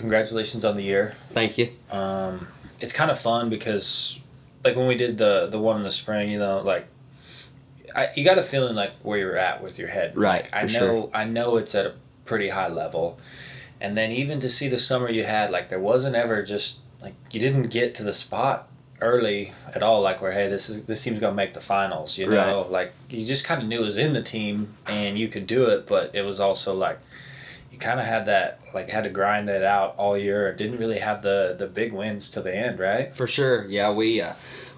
[0.00, 1.14] congratulations on the year.
[1.32, 1.70] Thank you.
[1.90, 2.48] Um,
[2.80, 4.20] it's kind of fun because,
[4.64, 6.86] like when we did the the one in the spring, you know, like
[7.94, 10.16] I, you got a feeling like where you're at with your head.
[10.16, 10.44] Right.
[10.44, 11.10] Like, I know sure.
[11.14, 11.94] I know it's at a
[12.24, 13.20] pretty high level,
[13.80, 17.14] and then even to see the summer you had, like there wasn't ever just like
[17.30, 18.68] you didn't get to the spot
[19.02, 22.26] early at all like where hey this is this team's gonna make the finals you
[22.26, 22.70] know right.
[22.70, 25.70] like you just kind of knew it was in the team and you could do
[25.70, 26.98] it but it was also like
[27.70, 30.52] you kind of had that like had to grind it out all year.
[30.54, 33.14] Didn't really have the the big wins to the end right?
[33.14, 33.66] For sure.
[33.66, 34.34] Yeah we uh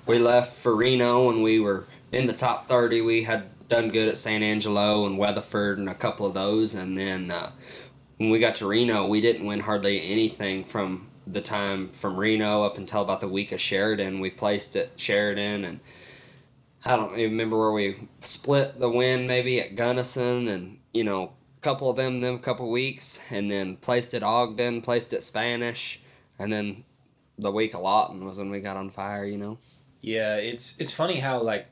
[0.06, 4.08] we left for reno and we were in the top 30 we had done good
[4.08, 6.74] at san angelo and weatherford and a couple of those.
[6.74, 7.50] And then uh,
[8.18, 12.62] when we got to reno we didn't win hardly anything from the time from Reno
[12.62, 14.20] up until about the week of Sheridan.
[14.20, 15.80] We placed at Sheridan, and
[16.84, 21.32] I don't even remember where we split the win, maybe at Gunnison, and you know,
[21.62, 26.00] couple of them, them couple weeks, and then placed at Ogden, placed at Spanish,
[26.38, 26.84] and then
[27.38, 29.24] the week of Lawton was when we got on fire.
[29.24, 29.58] You know.
[30.00, 31.68] Yeah, it's it's funny how like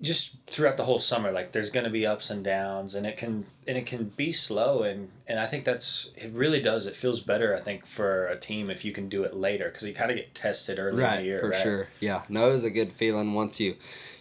[0.00, 3.16] just throughout the whole summer like there's going to be ups and downs and it
[3.16, 6.94] can and it can be slow and and i think that's it really does it
[6.94, 9.92] feels better i think for a team if you can do it later because you
[9.92, 11.60] kind of get tested early right, in the year for right?
[11.60, 13.74] sure yeah no it was a good feeling once you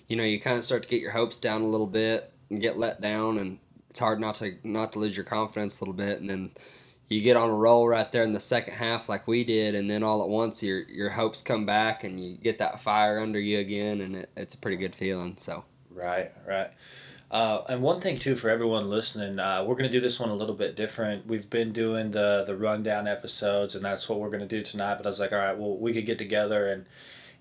[0.08, 2.60] you know you kind of start to get your hopes down a little bit and
[2.60, 3.60] get let down and
[3.90, 6.52] it's hard not to not to lose your confidence a little bit and then
[7.10, 9.90] you get on a roll right there in the second half like we did and
[9.90, 13.40] then all at once your your hopes come back and you get that fire under
[13.40, 15.64] you again and it, it's a pretty good feeling so.
[15.90, 16.72] Right right.
[17.30, 20.36] Uh, and one thing too for everyone listening uh, we're to do this one a
[20.36, 21.28] little bit different.
[21.28, 25.06] We've been doing the the rundown episodes and that's what we're to do tonight but
[25.06, 26.86] i was like all right well we could get together and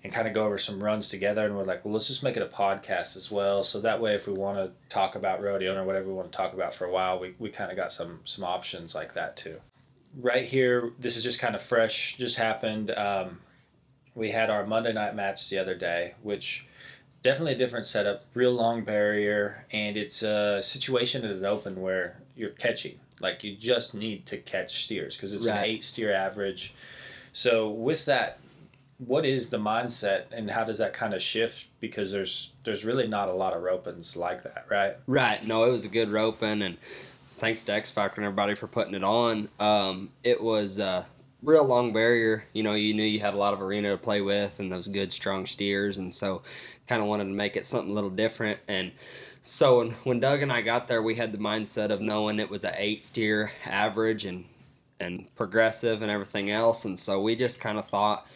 [0.03, 2.37] and kind of go over some runs together and we're like well let's just make
[2.37, 3.63] it a podcast as well.
[3.63, 6.37] So that way if we want to talk about rodeo or whatever we want to
[6.37, 9.37] talk about for a while we, we kind of got some some options like that
[9.37, 9.59] too.
[10.15, 12.91] Right here this is just kind of fresh just happened.
[12.91, 13.39] Um,
[14.15, 16.67] we had our monday night match the other day which
[17.21, 22.21] definitely a different setup real long barrier and it's a situation at an open where
[22.35, 22.99] you're catching.
[23.19, 25.57] Like you just need to catch steers because it's right.
[25.57, 26.73] an eight steer average.
[27.33, 28.39] So with that
[28.99, 31.67] what is the mindset and how does that kind of shift?
[31.79, 34.95] Because there's there's really not a lot of ropings like that right?
[35.05, 35.45] Right.
[35.45, 36.77] No it was a good roping and
[37.37, 39.49] thanks to x factor and everybody for putting it on.
[39.59, 41.05] Um, it was uh,
[41.43, 42.45] real long barrier.
[42.53, 44.87] You know you knew you had a lot of arena to play with and those
[44.87, 46.41] good strong steers and so
[46.87, 48.59] kind of wanted to make it something a little different.
[48.67, 48.91] And
[49.43, 52.49] so when, when doug and i got there we had the mindset of knowing it
[52.49, 54.43] was an eight steer average and
[54.99, 56.85] and progressive and everything else.
[56.85, 58.27] And so we just kind of thought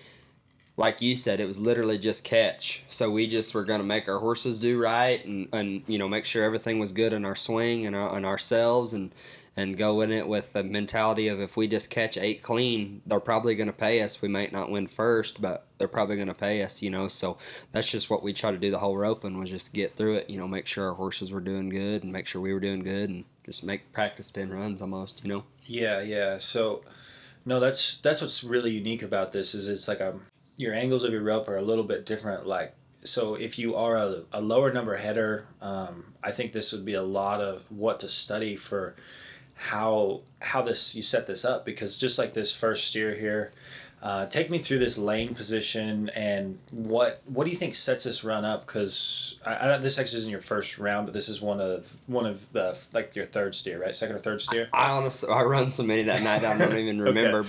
[0.78, 2.84] like you said, it was literally just catch.
[2.88, 6.08] So we just were going to make our horses do right and, and you know
[6.08, 9.14] make sure everything was good in our swing and, our, and ourselves and
[9.58, 13.20] and go in it with the mentality of if we just catch eight clean, they're
[13.20, 14.22] probably going to pay us.
[14.22, 17.10] We might not win first, but they're probably going to pay us, you know.
[17.10, 17.38] So
[17.74, 20.30] that's just what we try to do the whole roping was just get through it,
[20.30, 22.82] you know, make sure our horses were doing good and make sure we were doing
[22.82, 25.44] good and just make practice spin runs almost, you know.
[25.66, 26.38] Yeah, yeah.
[26.38, 26.84] So
[27.46, 30.16] no, that's that's what's really unique about this is it's like a
[30.62, 32.46] your angles of your rope are a little bit different.
[32.46, 36.86] Like so, if you are a, a lower number header, um, I think this would
[36.86, 38.96] be a lot of what to study for
[39.56, 43.52] how how this you set this up because just like this first steer here.
[44.04, 48.24] Uh, take me through this lane position and what what do you think sets this
[48.24, 48.66] run up?
[48.66, 52.26] Because I, I this actually isn't your first round, but this is one of one
[52.26, 53.96] of the like your third steer, right?
[53.96, 54.70] Second or third steer.
[54.74, 57.40] I honestly I run so many that night I don't even remember.
[57.42, 57.48] okay.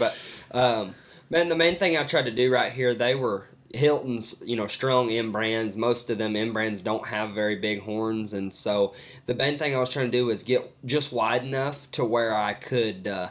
[0.52, 0.94] But um,
[1.32, 4.66] Man, the main thing I tried to do right here, they were Hilton's, you know,
[4.66, 5.78] strong M brands.
[5.78, 8.92] Most of them M brands don't have very big horns, and so
[9.24, 12.36] the main thing I was trying to do was get just wide enough to where
[12.36, 13.30] I could, uh,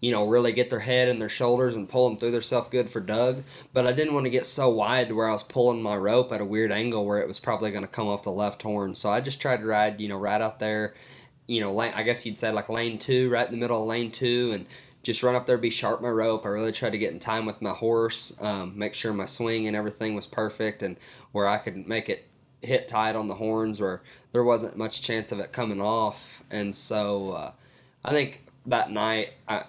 [0.00, 2.90] you know, really get their head and their shoulders and pull them through themselves good
[2.90, 3.44] for Doug.
[3.72, 6.32] But I didn't want to get so wide to where I was pulling my rope
[6.32, 8.92] at a weird angle where it was probably going to come off the left horn.
[8.92, 10.94] So I just tried to ride, you know, right out there.
[11.46, 13.86] You know, lane, I guess you'd say like lane two, right in the middle of
[13.86, 14.66] lane two, and
[15.06, 16.44] just run up there, be sharp my rope.
[16.44, 19.68] I really tried to get in time with my horse, um, make sure my swing
[19.68, 20.96] and everything was perfect, and
[21.30, 22.26] where I could make it
[22.60, 26.42] hit tight on the horns where there wasn't much chance of it coming off.
[26.50, 27.52] And so uh,
[28.04, 29.66] I think that night, I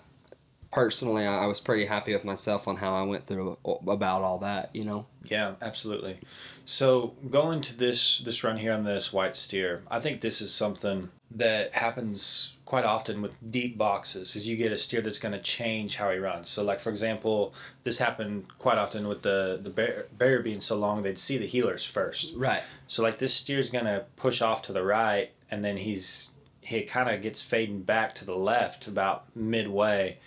[0.72, 4.75] personally, I was pretty happy with myself on how I went through about all that.
[4.75, 5.06] You know.
[5.24, 6.18] Yeah, absolutely.
[6.66, 10.51] So going to this this run here on this white steer, I think this is
[10.51, 15.33] something that happens quite often with deep boxes is you get a steer that's going
[15.33, 16.47] to change how he runs.
[16.47, 17.53] So like for example
[17.83, 21.47] this happened quite often with the the bar- barrier being so long they'd see the
[21.47, 22.35] heelers first.
[22.35, 22.63] Right.
[22.88, 26.81] So like this steer's going to push off to the right and then he's he
[26.83, 30.18] kind of gets fading back to the left about midway.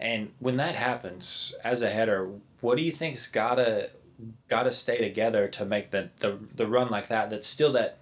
[0.00, 2.30] And when that happens, as a header,
[2.60, 3.90] what do you think's gotta
[4.48, 7.30] gotta stay together to make the, the the run like that?
[7.30, 7.98] That's still that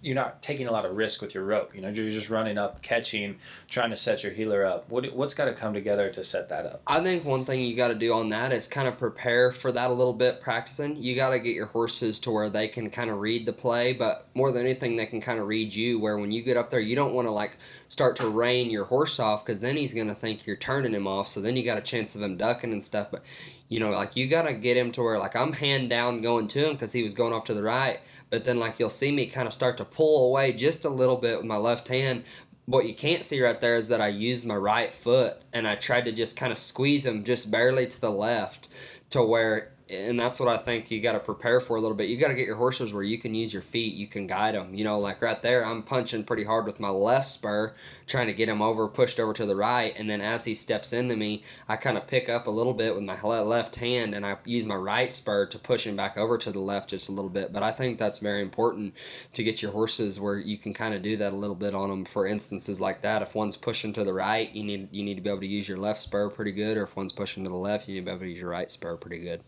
[0.00, 1.74] you're not taking a lot of risk with your rope.
[1.74, 3.36] You know, you're just running up, catching,
[3.68, 4.88] trying to set your heeler up.
[4.88, 6.82] What what's got to come together to set that up?
[6.86, 9.72] I think one thing you got to do on that is kind of prepare for
[9.72, 10.96] that a little bit practicing.
[10.96, 13.92] You got to get your horses to where they can kind of read the play,
[13.92, 15.98] but more than anything, they can kind of read you.
[15.98, 17.56] Where when you get up there, you don't want to like
[17.88, 21.26] start to rein your horse off because then he's gonna think you're turning him off.
[21.26, 23.08] So then you got a chance of him ducking and stuff.
[23.10, 23.24] But
[23.68, 26.66] you know, like you gotta get him to where like I'm hand down going to
[26.66, 28.00] him because he was going off to the right.
[28.30, 31.16] But then like you'll see me kind of start to pull away just a little
[31.16, 32.24] bit with my left hand.
[32.66, 35.74] What you can't see right there is that I used my right foot and I
[35.74, 38.68] tried to just kind of squeeze him just barely to the left
[39.10, 42.08] to where and that's what I think you got to prepare for a little bit.
[42.08, 44.54] You got to get your horses where you can use your feet, you can guide
[44.54, 44.74] them.
[44.74, 47.74] You know, like right there, I'm punching pretty hard with my left spur,
[48.06, 50.92] trying to get him over, pushed over to the right, and then as he steps
[50.92, 54.26] into me, I kind of pick up a little bit with my left hand, and
[54.26, 57.12] I use my right spur to push him back over to the left just a
[57.12, 57.52] little bit.
[57.52, 58.94] But I think that's very important
[59.32, 61.88] to get your horses where you can kind of do that a little bit on
[61.88, 62.04] them.
[62.04, 65.20] For instances like that, if one's pushing to the right, you need you need to
[65.20, 67.56] be able to use your left spur pretty good, or if one's pushing to the
[67.56, 69.42] left, you need to be able to use your right spur pretty good.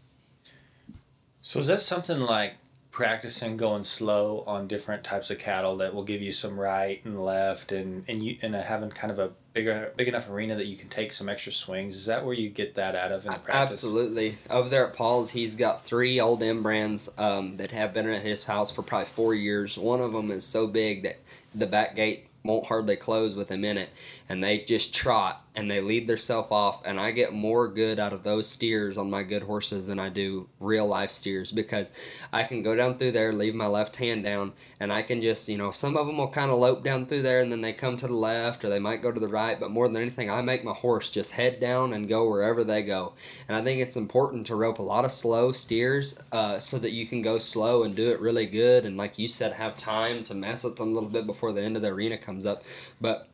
[1.43, 2.55] So is that something like
[2.91, 7.25] practicing going slow on different types of cattle that will give you some right and
[7.25, 10.77] left and and you and having kind of a bigger big enough arena that you
[10.77, 11.97] can take some extra swings?
[11.97, 13.85] Is that where you get that out of in the practice?
[13.85, 14.37] absolutely.
[14.51, 18.23] Over there at paul's he's got three old m brands um, that have been at
[18.23, 19.79] his house for probably four years.
[19.79, 21.19] One of them is so big that
[21.55, 23.91] the back gate won't hardly close with them in it
[24.31, 28.12] and they just trot and they lead themselves off and i get more good out
[28.12, 31.91] of those steers on my good horses than i do real life steers because
[32.32, 35.49] i can go down through there leave my left hand down and i can just
[35.49, 37.73] you know some of them will kind of lope down through there and then they
[37.73, 40.31] come to the left or they might go to the right but more than anything
[40.31, 43.12] i make my horse just head down and go wherever they go.
[43.49, 46.93] And i think it's important to rope a lot of slow steers uh, so that
[46.93, 50.23] you can go slow and do it really good and like you said have time
[50.25, 52.62] to mess with them a little bit before the end of the arena comes up.
[53.00, 53.30] But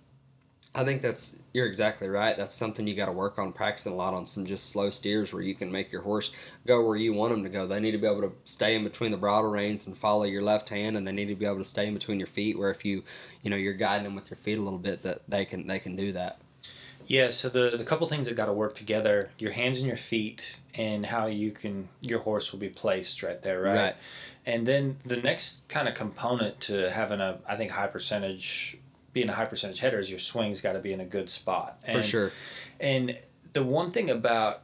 [0.74, 2.36] I think that's you're exactly right.
[2.36, 5.32] That's something you got to work on, practicing a lot on some just slow steers
[5.32, 6.32] where you can make your horse
[6.66, 7.66] go where you want them to go.
[7.66, 10.42] They need to be able to stay in between the bridle reins and follow your
[10.42, 12.58] left hand, and they need to be able to stay in between your feet.
[12.58, 13.04] Where if you,
[13.42, 15.78] you know, you're guiding them with your feet a little bit, that they can they
[15.78, 16.40] can do that.
[17.06, 17.30] Yeah.
[17.30, 20.60] So the the couple things that got to work together: your hands and your feet,
[20.74, 23.76] and how you can your horse will be placed right there, right?
[23.76, 23.96] Right.
[24.44, 28.78] And then the next kind of component to having a I think high percentage
[29.16, 31.80] being a high percentage header is your swing's got to be in a good spot.
[31.86, 32.32] And, For sure.
[32.78, 33.18] And
[33.54, 34.60] the one thing about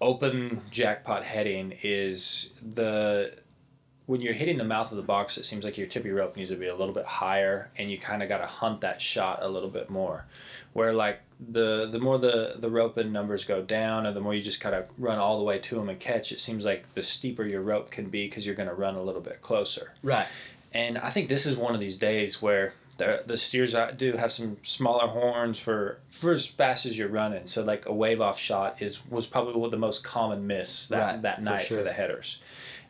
[0.00, 3.32] open jackpot heading is the
[4.06, 6.50] when you're hitting the mouth of the box, it seems like your tippy rope needs
[6.50, 9.38] to be a little bit higher, and you kind of got to hunt that shot
[9.40, 10.26] a little bit more.
[10.72, 14.34] Where like the the more the the rope and numbers go down, or the more
[14.34, 16.92] you just kind of run all the way to them and catch, it seems like
[16.94, 19.92] the steeper your rope can be because you're going to run a little bit closer.
[20.02, 20.26] Right.
[20.72, 24.30] And I think this is one of these days where the, the steers do have
[24.30, 27.46] some smaller horns for for as fast as you're running.
[27.46, 31.22] So like a wave off shot is was probably the most common miss that right,
[31.22, 31.78] that night for, sure.
[31.78, 32.40] for the headers.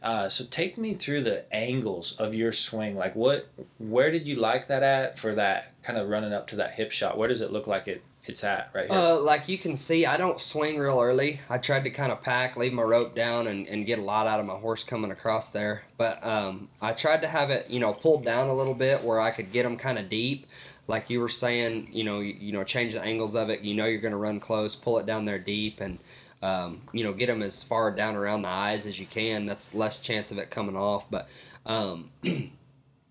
[0.02, 2.96] Uh, so take me through the angles of your swing.
[2.96, 3.48] Like what,
[3.78, 6.90] where did you like that at for that kind of running up to that hip
[6.90, 7.16] shot?
[7.16, 8.98] Where does it look like it it's at right here?
[8.98, 11.40] Uh, like you can see, I don't swing real early.
[11.50, 14.26] I tried to kind of pack, leave my rope down, and, and get a lot
[14.26, 15.82] out of my horse coming across there.
[15.96, 19.20] But um, I tried to have it, you know, pulled down a little bit where
[19.20, 20.46] I could get them kind of deep.
[20.86, 23.62] Like you were saying, you know, you, you know, change the angles of it.
[23.62, 25.98] You know, you're going to run close, pull it down there deep, and
[26.42, 29.46] um, you know, get them as far down around the eyes as you can.
[29.46, 31.10] That's less chance of it coming off.
[31.10, 31.28] But
[31.66, 32.50] um, I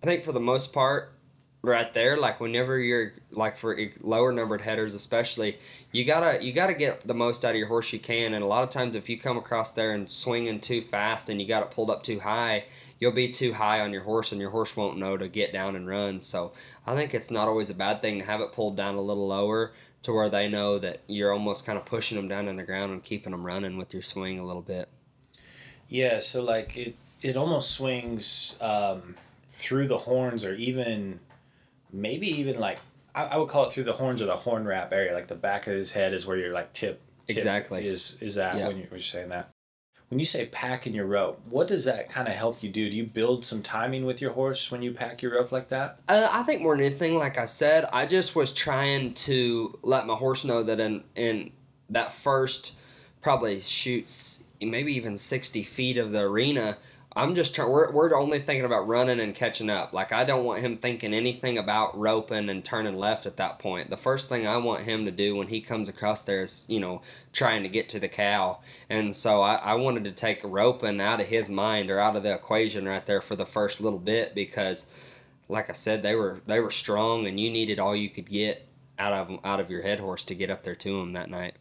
[0.04, 1.14] think for the most part,
[1.64, 5.60] right there like whenever you're like for lower numbered headers especially
[5.92, 8.48] you gotta you gotta get the most out of your horse you can and a
[8.48, 11.62] lot of times if you come across there and swinging too fast and you got
[11.62, 12.64] it pulled up too high
[13.02, 15.76] you'll be too high on your horse and your horse won't know to get down
[15.76, 16.22] and run.
[16.22, 16.54] So
[16.88, 19.28] i think it's not always a bad thing to have it pulled down a little
[19.28, 22.64] lower to where they know that you're almost kind of pushing them down in the
[22.64, 24.88] ground and keeping them running with your swing a little bit.
[25.90, 29.16] Yeah so like it it almost swings um,
[29.48, 31.20] through the horns or even
[31.94, 32.80] maybe even like
[33.14, 35.36] I, I would call it through the horns or the horn wrap area, like the
[35.36, 38.62] back of his head is where your like tip, tip exactly is is that when,
[38.66, 39.50] you're, when you're saying that.
[40.10, 42.90] When you say pack in your rope, what does that kind of help you do?
[42.90, 46.00] Do you build some timing with your horse when you pack your rope like that?
[46.10, 50.06] Uh, I think more than anything, like I said, I just was trying to let
[50.06, 51.52] my horse know that in in
[51.90, 52.78] that first
[53.22, 56.78] probably shoots maybe even 60 feet of the arena
[57.14, 57.70] I'm just trying.
[57.70, 59.92] We're, we're only thinking about running and catching up.
[59.92, 63.90] Like I don't want him thinking anything about roping and turning left at that point.
[63.90, 66.80] The first thing I want him to do when he comes across there is you
[66.80, 67.02] know
[67.34, 68.60] trying to get to the cow.
[68.90, 72.24] And so I, I wanted to take roping out of his mind or out of
[72.24, 74.90] the equation right there for the first little bit because,
[75.50, 78.68] like I said, they were they were strong and you needed all you could get
[78.98, 81.58] out of out of your head horse to get up there to him that night.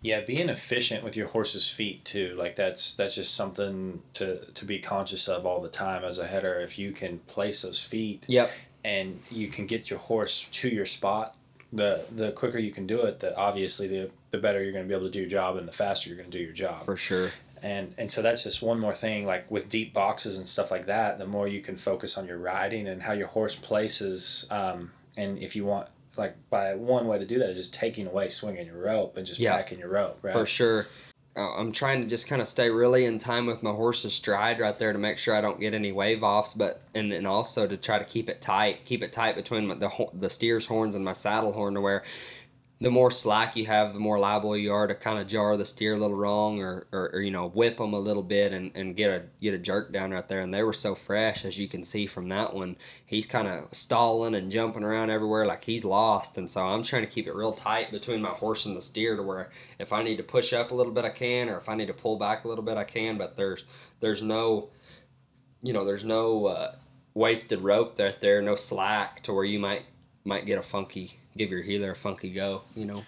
[0.00, 2.32] Yeah, being efficient with your horse's feet too.
[2.36, 6.26] Like that's that's just something to to be conscious of all the time as a
[6.26, 6.60] header.
[6.60, 8.50] If you can place those feet, yep,
[8.84, 11.36] and you can get your horse to your spot,
[11.72, 14.88] the the quicker you can do it, the obviously the the better you're going to
[14.88, 16.84] be able to do your job, and the faster you're going to do your job.
[16.84, 17.30] For sure.
[17.60, 19.26] And and so that's just one more thing.
[19.26, 22.38] Like with deep boxes and stuff like that, the more you can focus on your
[22.38, 24.46] riding and how your horse places.
[24.50, 25.88] Um, and if you want
[26.18, 29.26] like by one way to do that is just taking away swinging your rope and
[29.26, 30.32] just yeah, packing your rope, right?
[30.32, 30.86] For sure.
[31.36, 34.58] Uh, I'm trying to just kind of stay really in time with my horse's stride
[34.58, 37.66] right there to make sure I don't get any wave offs, but and then also
[37.66, 40.94] to try to keep it tight, keep it tight between my, the the steer's horns
[40.94, 42.02] and my saddle horn to where
[42.80, 45.64] the more slack you have, the more liable you are to kind of jar the
[45.64, 48.70] steer a little wrong or, or, or, you know whip them a little bit and,
[48.76, 50.40] and get a get a jerk down right there.
[50.40, 52.76] And they were so fresh as you can see from that one.
[53.04, 56.38] He's kind of stalling and jumping around everywhere like he's lost.
[56.38, 59.16] And so I'm trying to keep it real tight between my horse and the steer
[59.16, 61.68] to where if I need to push up a little bit I can, or if
[61.68, 63.18] I need to pull back a little bit I can.
[63.18, 63.64] But there's
[63.98, 64.68] there's no
[65.62, 66.76] you know there's no uh,
[67.14, 69.82] wasted rope there there no slack to where you might
[70.24, 73.04] might get a funky give your heeler a funky go, you know.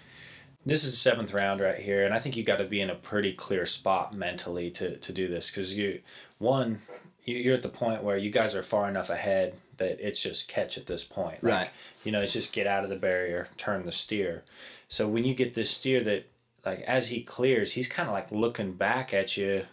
[0.65, 2.89] This is the seventh round right here, and I think you got to be in
[2.89, 6.01] a pretty clear spot mentally to, to do this because you,
[6.37, 6.81] one,
[7.25, 10.77] you're at the point where you guys are far enough ahead that it's just catch
[10.77, 11.43] at this point.
[11.43, 11.69] Like, right.
[12.03, 14.43] You know, it's just get out of the barrier, turn the steer.
[14.87, 16.27] So when you get this steer that,
[16.63, 19.65] like, as he clears, he's kind of like looking back at you,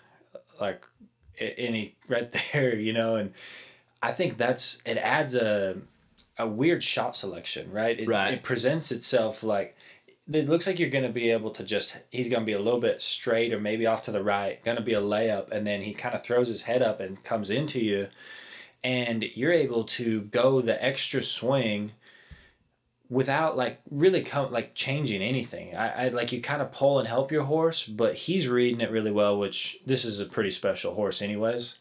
[0.59, 0.87] like,
[1.39, 3.35] and he right there, you know, and
[4.03, 5.77] I think that's it adds a
[6.39, 7.99] a weird shot selection, right?
[7.99, 8.35] It, right.
[8.35, 9.77] It presents itself like
[10.31, 12.61] it looks like you're going to be able to just he's going to be a
[12.61, 15.67] little bit straight or maybe off to the right, going to be a layup, and
[15.67, 18.09] then he kind of throws his head up and comes into you,
[18.85, 21.93] and you're able to go the extra swing
[23.11, 25.75] without like really come like changing anything.
[25.75, 28.91] I, I like you kind of pull and help your horse, but he's reading it
[28.91, 31.79] really well, which this is a pretty special horse anyways.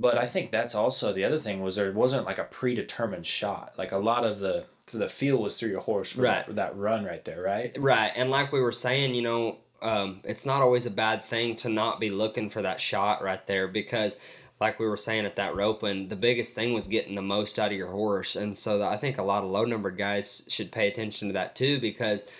[0.00, 3.74] But I think that's also the other thing was there wasn't like a predetermined shot.
[3.76, 6.46] Like a lot of the the feel was through your horse for right.
[6.46, 7.76] that, that run right there, right?
[7.78, 11.54] Right, and like we were saying, you know, um, it's not always a bad thing
[11.56, 14.16] to not be looking for that shot right there because
[14.58, 17.58] like we were saying at that rope and the biggest thing was getting the most
[17.58, 20.70] out of your horse and so i think a lot of low numbered guys should
[20.70, 22.30] pay attention to that too because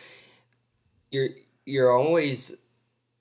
[1.10, 1.30] you're
[1.64, 2.58] you're always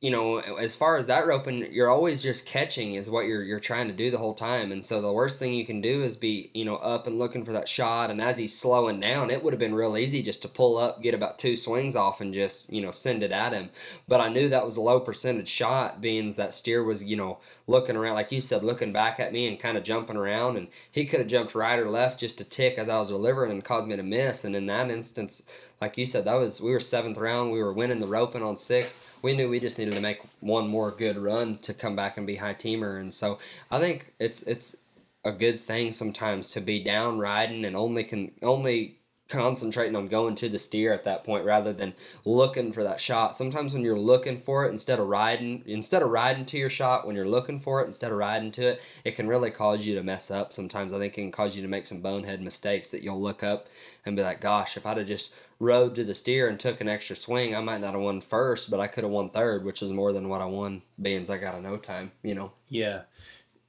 [0.02, 3.60] you know, as far as that roping, you're always just catching is what you're you're
[3.60, 4.72] trying to do the whole time.
[4.72, 7.44] And so the worst thing you can do is be, you know, up and looking
[7.44, 8.10] for that shot.
[8.10, 11.02] And as he's slowing down, it would have been real easy just to pull up,
[11.04, 13.72] get about two swings off, and just you know send it at him.
[14.08, 17.40] But I knew that was a low percentage shot, being that steer was you know
[17.68, 20.56] looking around, like you said, looking back at me and kind of jumping around.
[20.56, 23.52] And he could have jumped right or left just to tick as I was delivering
[23.52, 24.46] and caused me to miss.
[24.46, 25.50] And in that instance
[25.82, 27.52] like you said, that was we were seventh round.
[27.52, 29.06] We were winning the roping on six.
[29.22, 32.28] We knew we just needed to make one more good run to come back and
[32.28, 33.00] be high teamer.
[33.00, 33.40] And so
[33.72, 34.78] I think it's it's
[35.24, 38.96] a good thing sometimes to be down riding and only can only
[39.30, 41.94] concentrating on going to the steer at that point rather than
[42.26, 43.36] looking for that shot.
[43.36, 47.08] Sometimes when you're looking for it instead of riding instead of riding to your shot,
[47.08, 49.96] when you're looking for it instead of riding to it, it can really cause you
[49.96, 50.52] to mess up.
[50.52, 53.44] Sometimes I think it can cause you to make some bonehead mistakes that you'll look
[53.44, 53.68] up
[54.06, 56.90] and be like, gosh, if I'd have just rode to the steer and took an
[56.90, 59.82] extra swing, I might not have won first, but I could have won third, which
[59.82, 62.54] is more than what I won, being I got a no time, you know.
[62.70, 63.02] Yeah.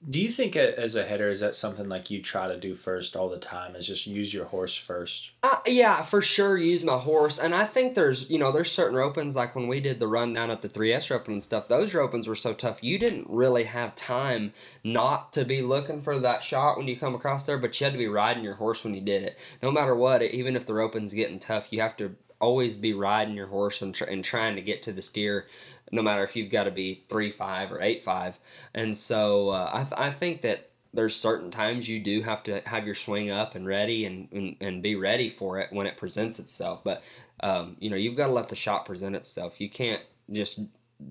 [0.09, 3.15] Do you think as a header is that something like you try to do first
[3.15, 3.77] all the time?
[3.77, 5.31] Is just use your horse first?
[5.43, 7.39] Uh, yeah, for sure, use my horse.
[7.39, 10.33] And I think there's you know there's certain ropings like when we did the run
[10.33, 11.69] down at the 3S roping and stuff.
[11.69, 12.83] Those ropings were so tough.
[12.83, 17.15] You didn't really have time not to be looking for that shot when you come
[17.15, 19.39] across there, but you had to be riding your horse when you did it.
[19.63, 23.35] No matter what, even if the roping's getting tough, you have to always be riding
[23.35, 25.47] your horse and, tr- and trying to get to the steer
[25.91, 28.39] no matter if you've got to be three five or eight five.
[28.75, 32.61] And so uh, I th- I think that there's certain times you do have to
[32.67, 35.97] have your swing up and ready and, and, and be ready for it when it
[35.97, 36.83] presents itself.
[36.85, 37.03] But
[37.43, 39.61] um, you know you've got to let the shot present itself.
[39.61, 40.61] You can't just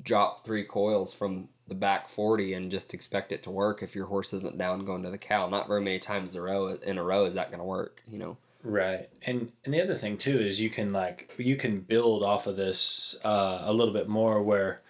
[0.04, 4.08] drop three coils from the back 40 and just expect it to work if your
[4.08, 5.48] horse isn't down going to the cow.
[5.48, 8.02] Not very many times in a row in a row is that going to work,
[8.08, 8.38] you know.
[8.64, 9.10] Right.
[9.26, 12.58] And and the other thing too is you can like you can build off of
[12.58, 14.82] this uh, a little bit more where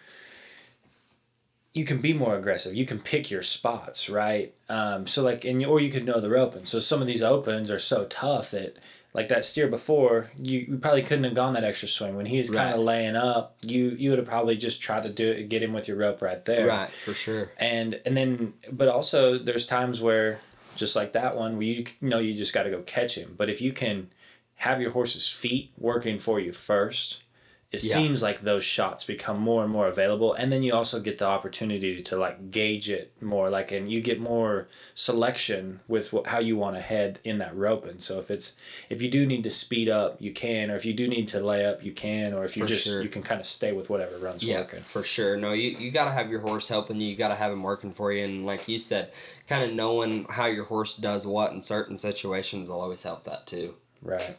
[1.73, 2.73] you can be more aggressive.
[2.73, 4.53] You can pick your spots, right?
[4.69, 6.65] Um, so like, and or you could know the open.
[6.65, 8.77] So some of these opens are so tough that
[9.13, 12.49] like that steer before, you, you probably couldn't have gone that extra swing when he's
[12.49, 13.57] kind of laying up.
[13.61, 16.21] You you would have probably just tried to do it, get him with your rope
[16.21, 16.91] right there, right?
[16.91, 17.51] For sure.
[17.57, 20.41] And and then, but also there's times where
[20.79, 23.35] just like that one where you know you just got to go catch him.
[23.37, 24.09] But if you can
[24.55, 27.23] have your horse's feet working for you first
[27.71, 27.93] it yeah.
[27.93, 31.25] seems like those shots become more and more available and then you also get the
[31.25, 36.39] opportunity to like gauge it more like and you get more selection with what, how
[36.39, 38.57] you want to head in that rope and so if it's
[38.89, 41.39] if you do need to speed up you can or if you do need to
[41.39, 43.03] lay up you can or if you for just sure.
[43.03, 45.91] you can kind of stay with whatever runs yeah, working for sure no you, you
[45.91, 48.23] got to have your horse helping you you got to have him working for you
[48.23, 49.11] and like you said
[49.47, 53.45] kind of knowing how your horse does what in certain situations will always help that
[53.45, 54.37] too right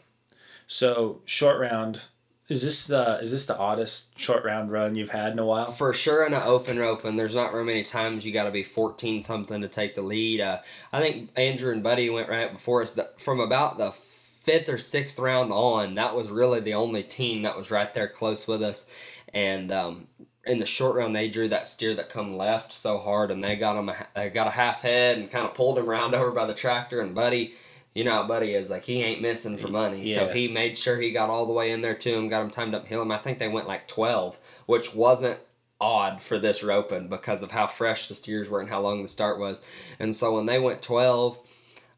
[0.67, 2.10] so short round
[2.51, 5.71] is this is this the oddest short round run you've had in a while?
[5.71, 8.63] For sure, in an open open, there's not very many times you got to be
[8.63, 10.41] 14 something to take the lead.
[10.41, 10.59] Uh,
[10.91, 12.99] I think Andrew and Buddy went right before us.
[13.17, 17.55] From about the fifth or sixth round on, that was really the only team that
[17.55, 18.89] was right there close with us.
[19.33, 20.07] And um,
[20.45, 23.55] in the short round, they drew that steer that come left so hard, and they
[23.55, 23.87] got him.
[23.87, 26.53] A, they got a half head and kind of pulled him around over by the
[26.53, 26.99] tractor.
[26.99, 27.53] And Buddy
[27.93, 28.69] you know how Buddy is.
[28.69, 30.01] Like he ain't missing for money.
[30.01, 30.15] Yeah.
[30.15, 32.49] So he made sure he got all the way in there to him, got him
[32.49, 33.11] timed up, hill him.
[33.11, 35.39] I think they went like twelve, which wasn't
[35.79, 39.07] odd for this roping because of how fresh the steers were and how long the
[39.07, 39.61] start was.
[39.99, 41.39] And so when they went twelve,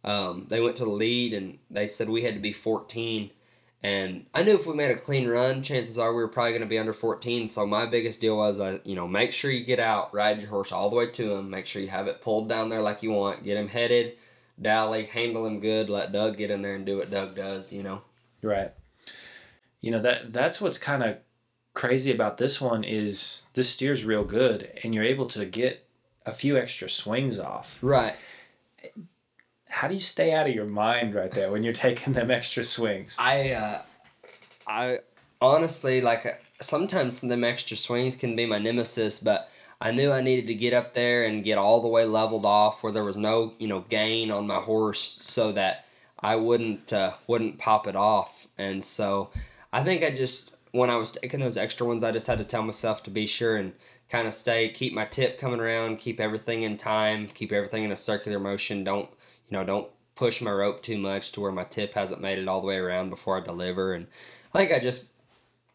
[0.03, 3.31] um, they went to the lead and they said we had to be fourteen.
[3.85, 6.61] And I knew if we made a clean run, chances are we were probably going
[6.61, 7.49] to be under 14.
[7.49, 10.49] So my biggest deal was, uh, you know, make sure you get out, ride your
[10.49, 13.03] horse all the way to him, make sure you have it pulled down there like
[13.03, 14.15] you want, get him headed,
[14.61, 17.83] Dally, handle him good, let Doug get in there and do what Doug does, you
[17.83, 18.01] know.
[18.41, 18.71] Right.
[19.81, 21.17] You know that that's what's kind of
[21.73, 25.85] crazy about this one is this steer's real good and you're able to get
[26.25, 27.79] a few extra swings off.
[27.81, 28.13] Right.
[29.69, 32.63] How do you stay out of your mind right there when you're taking them extra
[32.63, 33.15] swings?
[33.19, 33.81] I uh
[34.67, 34.99] I
[35.41, 36.25] honestly like
[36.61, 39.49] sometimes them extra swings can be my nemesis, but
[39.83, 42.81] I knew I needed to get up there and get all the way leveled off
[42.81, 45.83] where there was no, you know, gain on my horse so that
[46.21, 48.47] I wouldn't uh, wouldn't pop it off.
[48.57, 49.29] And so
[49.73, 52.45] I think I just when I was taking those extra ones, I just had to
[52.45, 53.73] tell myself to be sure and
[54.07, 57.91] kind of stay, keep my tip coming around, keep everything in time, keep everything in
[57.91, 58.85] a circular motion.
[58.85, 59.09] Don't
[59.47, 59.65] you know?
[59.65, 62.67] Don't push my rope too much to where my tip hasn't made it all the
[62.67, 63.93] way around before I deliver.
[63.93, 64.07] And
[64.53, 65.07] I think I just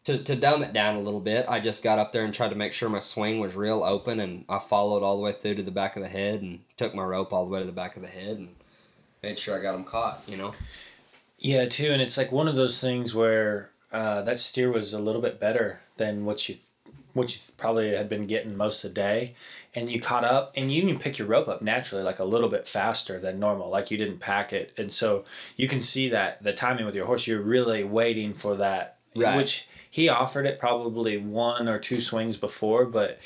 [0.05, 2.49] to, to dumb it down a little bit, I just got up there and tried
[2.49, 5.55] to make sure my swing was real open, and I followed all the way through
[5.55, 7.71] to the back of the head and took my rope all the way to the
[7.71, 8.55] back of the head and
[9.21, 10.23] made sure I got them caught.
[10.27, 10.53] You know.
[11.37, 14.99] Yeah, too, and it's like one of those things where uh, that steer was a
[14.99, 16.55] little bit better than what you
[17.13, 19.35] what you probably had been getting most of the day,
[19.73, 22.49] and you caught up, and you can pick your rope up naturally, like a little
[22.49, 26.41] bit faster than normal, like you didn't pack it, and so you can see that
[26.43, 29.37] the timing with your horse, you're really waiting for that, right.
[29.37, 33.19] which he offered it probably one or two swings before, but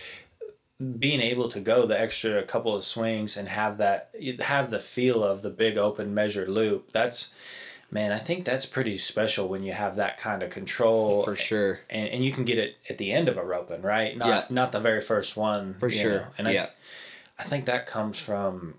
[0.97, 5.23] being able to go the extra couple of swings and have that have the feel
[5.23, 7.33] of the big open measured loop that's
[7.91, 11.79] man i think that's pretty special when you have that kind of control for sure
[11.89, 14.45] and, and you can get it at the end of a roping right not yeah.
[14.49, 16.27] not the very first one for sure know?
[16.39, 16.67] and yeah
[17.37, 18.75] I, I think that comes from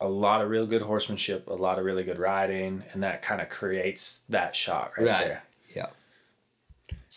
[0.00, 3.40] a lot of real good horsemanship a lot of really good riding and that kind
[3.40, 5.24] of creates that shot right, right.
[5.26, 5.42] there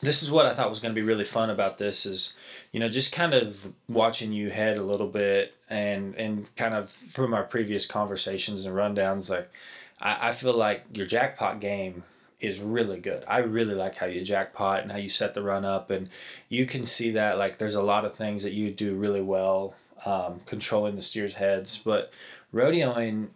[0.01, 2.35] this is what I thought was going to be really fun about this is,
[2.71, 6.89] you know, just kind of watching you head a little bit and and kind of
[6.89, 9.51] from our previous conversations and rundowns, like
[9.99, 12.03] I, I feel like your jackpot game
[12.39, 13.23] is really good.
[13.27, 16.09] I really like how you jackpot and how you set the run up, and
[16.49, 19.75] you can see that like there's a lot of things that you do really well,
[20.05, 22.11] um, controlling the steers' heads, but
[22.53, 23.27] rodeoing,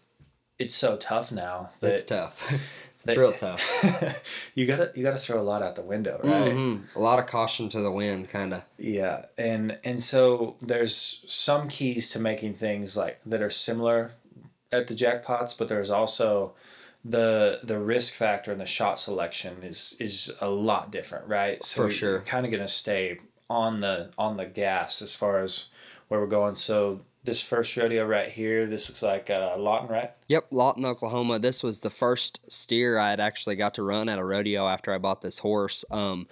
[0.58, 1.70] it's so tough now.
[1.80, 2.52] That it's tough.
[3.08, 4.52] It's real tough.
[4.56, 6.52] you gotta you gotta throw a lot out the window, right?
[6.52, 6.98] Mm-hmm.
[6.98, 8.64] A lot of caution to the wind, kind of.
[8.78, 14.12] Yeah, and and so there's some keys to making things like that are similar
[14.72, 16.54] at the jackpots, but there's also
[17.04, 21.64] the the risk factor and the shot selection is is a lot different, right?
[21.64, 25.70] So For sure, kind of gonna stay on the on the gas as far as
[26.08, 26.56] where we're going.
[26.56, 30.12] So this first rodeo right here, this looks like uh, Lawton, right?
[30.28, 31.40] Yep, Lawton, Oklahoma.
[31.40, 34.94] This was the first steer I had actually got to run at a rodeo after
[34.94, 35.84] I bought this horse.
[35.92, 36.28] Um,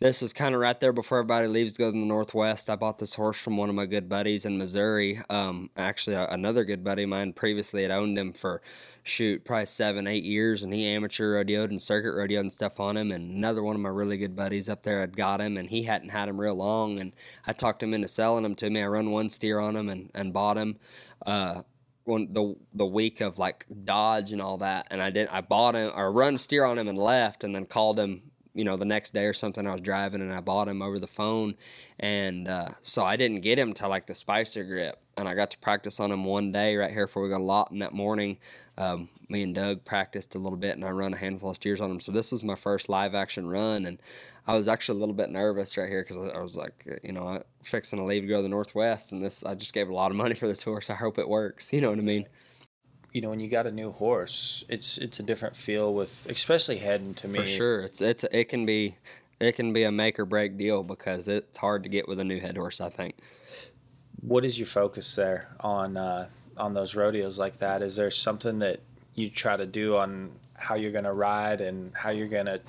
[0.00, 2.70] this was kind of right there before everybody leaves to go to the Northwest.
[2.70, 5.20] I bought this horse from one of my good buddies in Missouri.
[5.28, 8.62] Um, actually, another good buddy of mine previously had owned him for
[9.02, 12.96] shoot probably seven, eight years, and he amateur rodeoed and circuit rodeoed and stuff on
[12.96, 13.12] him.
[13.12, 15.82] And another one of my really good buddies up there had got him, and he
[15.82, 16.98] hadn't had him real long.
[16.98, 17.12] And
[17.46, 18.82] I talked him into selling him to me.
[18.82, 20.78] I run one steer on him and, and bought him.
[21.26, 21.62] Uh,
[22.04, 25.34] when the the week of like Dodge and all that, and I didn't.
[25.34, 28.29] I bought him or run steer on him and left, and then called him
[28.60, 30.98] you know, the next day or something, I was driving and I bought him over
[30.98, 31.54] the phone.
[31.98, 34.98] And uh, so I didn't get him to like the Spicer grip.
[35.16, 37.42] And I got to practice on him one day right here before we got a
[37.42, 37.70] lot.
[37.70, 38.36] And that morning,
[38.76, 41.80] um, me and Doug practiced a little bit and I run a handful of steers
[41.80, 42.00] on him.
[42.00, 43.86] So this was my first live action run.
[43.86, 43.98] And
[44.46, 47.42] I was actually a little bit nervous right here because I was like, you know,
[47.62, 49.12] fixing to leave to go to the Northwest.
[49.12, 50.90] And this, I just gave a lot of money for this horse.
[50.90, 51.72] I hope it works.
[51.80, 52.28] You know what I mean?
[53.12, 56.78] You know when you got a new horse it's it's a different feel with especially
[56.78, 57.40] heading to me.
[57.40, 57.80] for sure.
[57.82, 58.96] It's it's it can be
[59.40, 62.24] it can be a make or break deal because it's hard to get with a
[62.24, 63.16] new head horse i think.
[64.20, 67.80] What is your focus there on uh, on those rodeos like that?
[67.82, 68.80] Is there something that
[69.14, 72.60] you try to do on how you're going to ride and how you're going to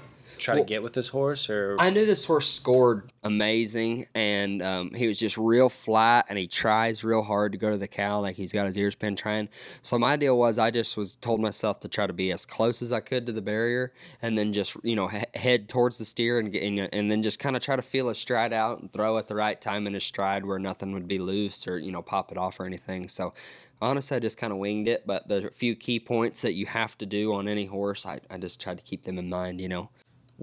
[0.42, 4.62] try well, to get with this horse or i knew this horse scored amazing and
[4.62, 7.88] um, he was just real flat and he tries real hard to go to the
[7.88, 9.48] cow like he's got his ears pinned trying
[9.82, 12.82] so my deal was i just was told myself to try to be as close
[12.82, 16.06] as i could to the barrier and then just you know he- head towards the
[16.06, 18.92] steer and, and, and then just kind of try to feel his stride out and
[18.92, 21.92] throw at the right time in his stride where nothing would be loose or you
[21.92, 23.34] know pop it off or anything so
[23.82, 26.66] honestly, I just kind of winged it, but there's a few key points that you
[26.68, 28.06] have to do on any horse.
[28.06, 29.90] I, I just tried to keep them in mind, you know.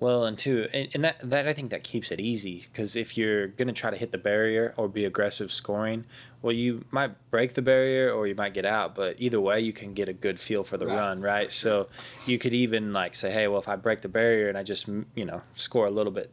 [0.00, 3.18] Well, and two, and, and that that I think that keeps it easy because if
[3.18, 6.04] you're gonna try to hit the barrier or be aggressive scoring,
[6.40, 9.72] well, you might break the barrier or you might get out, but either way, you
[9.72, 10.96] can get a good feel for the right.
[10.96, 11.50] run, right?
[11.50, 11.88] So
[12.26, 14.86] you could even like say, hey, well, if I break the barrier and I just
[14.86, 16.30] you know score a little bit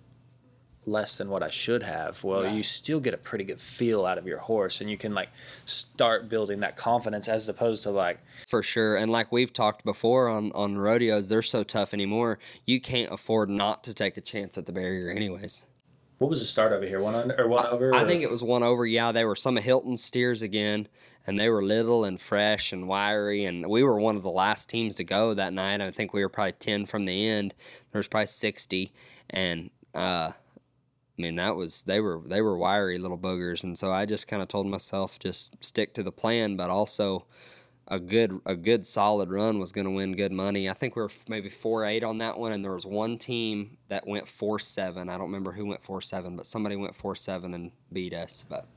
[0.88, 2.54] less than what I should have, well, right.
[2.54, 5.30] you still get a pretty good feel out of your horse, and you can like
[5.65, 8.95] start building that confidence as opposed to like for sure.
[8.95, 12.39] And like we've talked before on on rodeos, they're so tough anymore.
[12.65, 15.65] You can't afford not to take a chance at the barrier, anyways.
[16.17, 17.02] What was the start over here?
[17.02, 17.93] One under or one over?
[17.93, 18.86] I, I think it was one over.
[18.86, 20.88] Yeah, they were some of Hilton's steers again,
[21.28, 23.43] and they were little and fresh and wiry.
[23.43, 25.82] And we were one of the last teams to go that night.
[25.82, 27.54] I think we were probably ten from the end.
[27.91, 28.93] There was probably sixty,
[29.30, 30.32] and uh,
[31.17, 34.28] I mean, that was they were they were wiry little boogers, and so I just
[34.28, 37.25] kind of told myself just stick to the plan, but also
[37.88, 40.69] a good a good solid run was going to win good money.
[40.69, 43.78] I think we were maybe four eight on that one, and there was one team
[43.88, 45.08] that went four seven.
[45.08, 48.43] I don't remember who went four seven, but somebody went four seven and beat us.
[48.47, 48.67] But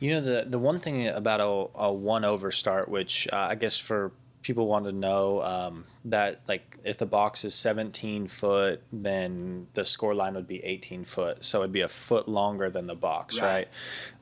[0.00, 3.54] you know the the one thing about a, a one over start, which uh, I
[3.54, 4.12] guess for
[4.44, 9.84] people want to know um, that like if the box is 17 foot then the
[9.84, 13.40] score line would be 18 foot so it'd be a foot longer than the box
[13.40, 13.68] right,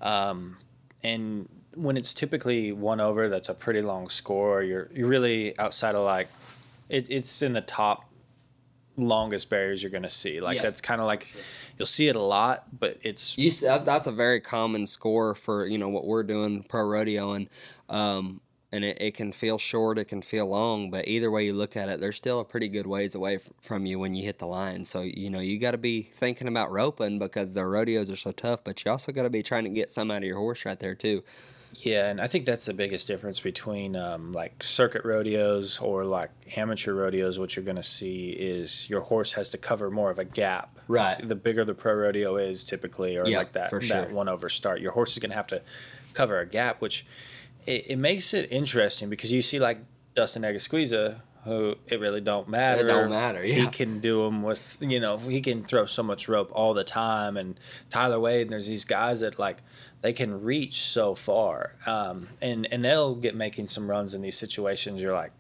[0.01, 0.29] right?
[0.31, 0.57] Um,
[1.03, 5.95] and when it's typically one over that's a pretty long score you're you're really outside
[5.95, 6.29] of like
[6.89, 8.09] it, it's in the top
[8.97, 10.63] longest barriers you're going to see like yeah.
[10.63, 11.41] that's kind of like sure.
[11.79, 15.67] you'll see it a lot but it's you see, that's a very common score for
[15.67, 17.49] you know what we're doing pro rodeo and
[17.89, 18.41] um,
[18.73, 21.77] and it, it can feel short, it can feel long, but either way you look
[21.77, 24.39] at it, they're still a pretty good ways away f- from you when you hit
[24.39, 24.85] the line.
[24.85, 28.33] So, you know, you got to be thinking about roping because the rodeos are so
[28.33, 30.65] tough, but you also got to be trying to get some out of your horse
[30.65, 31.23] right there, too.
[31.75, 36.31] Yeah, and I think that's the biggest difference between um, like circuit rodeos or like
[36.57, 37.39] amateur rodeos.
[37.39, 40.71] What you're going to see is your horse has to cover more of a gap.
[40.87, 41.17] Right.
[41.27, 43.81] The bigger the pro rodeo is, typically, or yep, like that sure.
[43.81, 45.63] that one over start, your horse is going to have to
[46.13, 47.07] cover a gap, which
[47.67, 49.79] it, it makes it interesting because you see like
[50.15, 52.87] Dustin Egusquiza, who it really don't matter.
[52.87, 53.45] It don't matter.
[53.45, 53.55] Yeah.
[53.55, 56.85] He can do them with you know he can throw so much rope all the
[56.85, 57.59] time, and
[57.91, 59.59] Tyler Wade and there's these guys that like
[60.03, 64.37] they can reach so far, um, and and they'll get making some runs in these
[64.37, 65.03] situations.
[65.03, 65.33] You're like,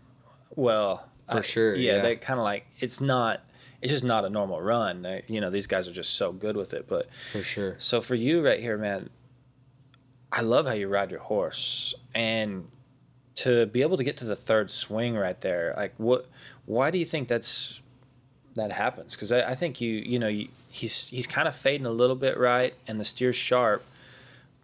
[0.56, 1.96] well, for I, sure, yeah.
[1.96, 2.02] yeah.
[2.02, 3.44] They kind of like it's not.
[3.80, 5.02] It's just not a normal run.
[5.02, 6.86] They, you know, these guys are just so good with it.
[6.86, 7.74] But for sure.
[7.78, 9.10] So for you right here, man,
[10.32, 12.66] I love how you ride your horse and
[13.34, 15.74] to be able to get to the third swing right there.
[15.76, 16.26] Like what?
[16.64, 17.82] Why do you think that's
[18.54, 19.14] that happens?
[19.14, 22.16] Because I, I, think you you know you, he's he's kind of fading a little
[22.16, 23.84] bit right, and the steer's sharp,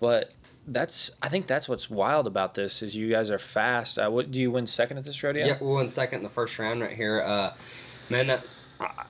[0.01, 0.35] but
[0.67, 3.99] that's I think that's what's wild about this is you guys are fast.
[3.99, 5.47] Uh, what do you win second at this rodeo?
[5.47, 7.23] Yeah, we won second in the first round right here.
[7.23, 7.53] Uh,
[8.11, 8.47] man, that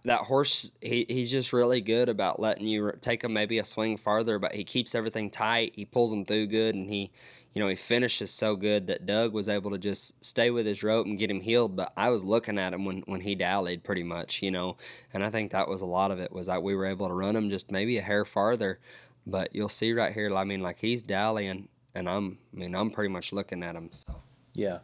[0.04, 3.96] that horse, he, he's just really good about letting you take him maybe a swing
[3.96, 5.72] farther, but he keeps everything tight.
[5.74, 7.10] He pulls him through good, and he,
[7.52, 10.82] you know, he finishes so good that Doug was able to just stay with his
[10.82, 11.76] rope and get him healed.
[11.76, 14.76] But I was looking at him when, when he dallied pretty much, you know,
[15.12, 17.14] and I think that was a lot of it was that we were able to
[17.14, 18.78] run him just maybe a hair farther.
[19.26, 22.90] But you'll see right here, I mean, like he's dallying, and I'm, I mean, I'm
[22.90, 23.90] pretty much looking at him.
[23.92, 24.22] So.
[24.54, 24.78] Yeah,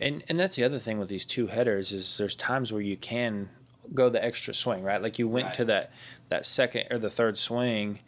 [0.00, 2.96] and and that's the other thing with these two headers is there's times where you
[2.96, 3.50] can
[3.94, 5.02] go the extra swing, right?
[5.02, 5.54] Like you went right.
[5.54, 5.92] to that
[6.28, 8.00] that second or the third swing,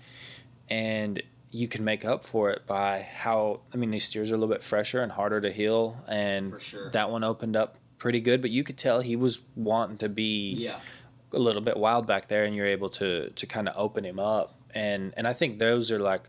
[0.68, 4.38] and you can make up for it by how I mean these steers are a
[4.38, 6.90] little bit fresher and harder to heel, and sure.
[6.90, 8.40] that one opened up pretty good.
[8.40, 10.78] But you could tell he was wanting to be yeah.
[11.32, 14.18] a little bit wild back there, and you're able to to kind of open him
[14.18, 14.58] up.
[14.74, 16.22] And and I think those are like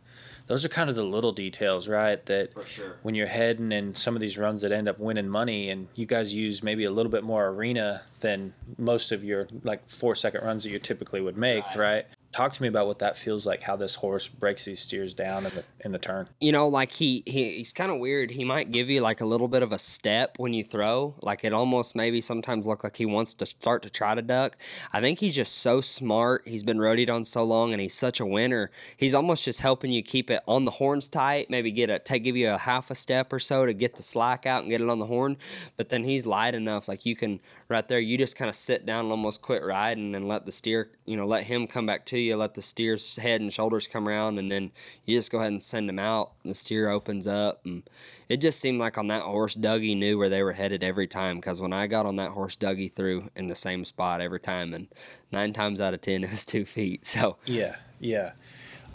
[0.48, 2.24] those are kind of the little details, right?
[2.26, 2.98] That sure.
[3.02, 6.06] when you're heading in some of these runs that end up winning money, and you
[6.06, 10.44] guys use maybe a little bit more arena than most of your like four second
[10.44, 11.78] runs that you typically would make, right?
[11.78, 12.06] right?
[12.34, 15.46] Talk to me about what that feels like how this horse breaks these steers down
[15.46, 16.28] in the in the turn.
[16.42, 18.32] You know like he, he he's kind of weird.
[18.32, 21.16] He might give you like a little bit of a step when you throw.
[21.22, 24.58] Like it almost maybe sometimes look like he wants to start to try to duck.
[24.92, 26.48] I think he's just so smart.
[26.48, 28.72] He's been roadied on so long and he's such a winner.
[28.98, 32.24] He's almost just helping you keep it on the horns tight maybe get a take
[32.24, 34.82] give you a half a step or so to get the slack out and get
[34.82, 35.38] it on the horn.
[35.78, 38.86] But then he's light enough like you can right there you just kind of sit
[38.86, 42.06] down and almost quit riding and let the steer you know let him come back
[42.08, 44.72] to you, let the steer's head and shoulders come around, and then
[45.06, 46.32] you just go ahead and send them out.
[46.44, 47.84] The steer opens up, and
[48.30, 51.38] it just seemed like on that horse, Dougie knew where they were headed every time.
[51.38, 54.74] Because when I got on that horse, Dougie threw in the same spot every time,
[54.74, 54.88] and
[55.32, 57.06] nine times out of ten, it was two feet.
[57.06, 58.32] So yeah, yeah.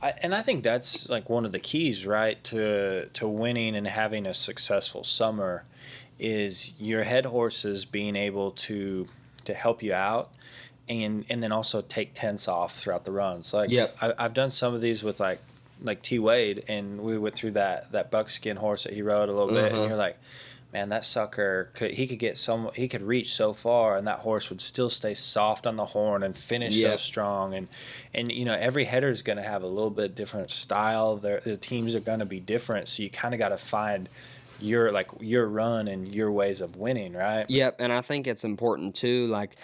[0.00, 3.86] I, and I think that's like one of the keys, right, to to winning and
[3.86, 5.64] having a successful summer,
[6.18, 9.08] is your head horses being able to
[9.44, 10.30] to help you out
[10.88, 13.53] and and then also take tense off throughout the runs.
[13.53, 13.96] Like yep.
[14.01, 15.40] I, I've done some of these with like
[15.83, 19.33] like T Wade, and we went through that that buckskin horse that he rode a
[19.33, 19.81] little bit, uh-huh.
[19.81, 20.18] and you're like,
[20.72, 24.20] man, that sucker could he could get some he could reach so far, and that
[24.20, 26.92] horse would still stay soft on the horn and finish yep.
[26.92, 27.68] so strong, and
[28.14, 31.16] and you know every header is going to have a little bit different style.
[31.16, 34.09] Their the teams are going to be different, so you kind of got to find
[34.61, 37.46] your like your run and your ways of winning, right?
[37.48, 39.27] Yep, and I think it's important too.
[39.29, 39.57] Like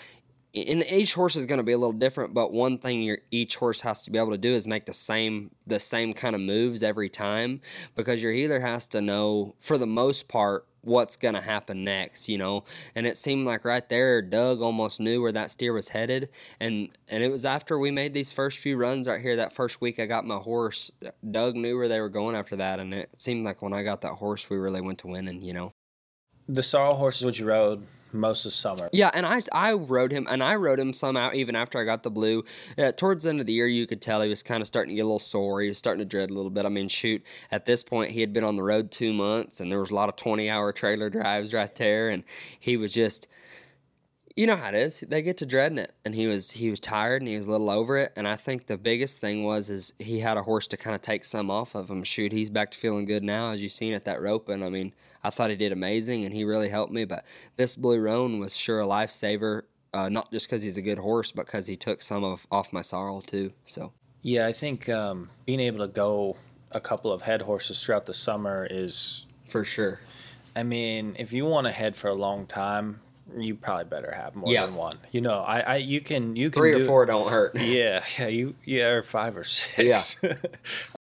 [0.55, 3.57] and each horse is going to be a little different but one thing your each
[3.57, 6.41] horse has to be able to do is make the same the same kind of
[6.41, 7.61] moves every time
[7.97, 12.29] because your heeler has to know for the most part what's going to happen next
[12.29, 12.63] you know?
[12.95, 16.29] And it seemed like right there doug almost knew where that steer was headed
[16.61, 19.81] and and it was after we made these first few runs right here that first
[19.81, 20.91] week i got my horse
[21.31, 24.03] doug knew where they were going after that and it seemed like when i got
[24.03, 25.73] that horse we really went to winning you know?
[26.49, 28.89] The sorrel horses which you rode most of summer.
[28.93, 31.85] Yeah, and I I rode him, and I rode him some out even after I
[31.85, 32.45] got the blue.
[32.79, 34.91] Uh, towards the end of the year, you could tell he was kind of starting
[34.91, 35.61] to get a little sore.
[35.61, 36.65] He was starting to dread a little bit.
[36.65, 39.71] I mean, shoot, at this point, he had been on the road two months, and
[39.71, 42.25] there was a lot of twenty hour trailer drives right there, and
[42.59, 43.29] he was just
[44.37, 45.01] you know how it is.
[45.01, 47.51] They get to dreading it, and he was he was tired and he was a
[47.51, 48.13] little over it.
[48.17, 51.03] And I think the biggest thing was is he had a horse to kind of
[51.03, 52.03] take some off of him.
[52.03, 54.49] Shoot, he's back to feeling good now, as you've seen at that rope.
[54.49, 54.93] And I mean,
[55.23, 57.05] I thought he did amazing, and he really helped me.
[57.05, 57.25] But
[57.57, 61.31] this Blue Roan was sure a lifesaver, uh, not just because he's a good horse,
[61.31, 63.53] but because he took some of off my sorrel too.
[63.67, 63.93] So
[64.23, 66.37] yeah, I think um, being able to go
[66.73, 70.01] a couple of head horses throughout the summer is for sure.
[70.57, 73.01] I mean, if you want to head for a long time,
[73.37, 74.67] you probably better have more yeah.
[74.67, 74.99] than one.
[75.11, 77.59] You know, I, I you can you can three or do, four don't hurt.
[77.61, 80.21] Yeah, yeah, you yeah, or five or six.
[80.23, 80.35] Yeah.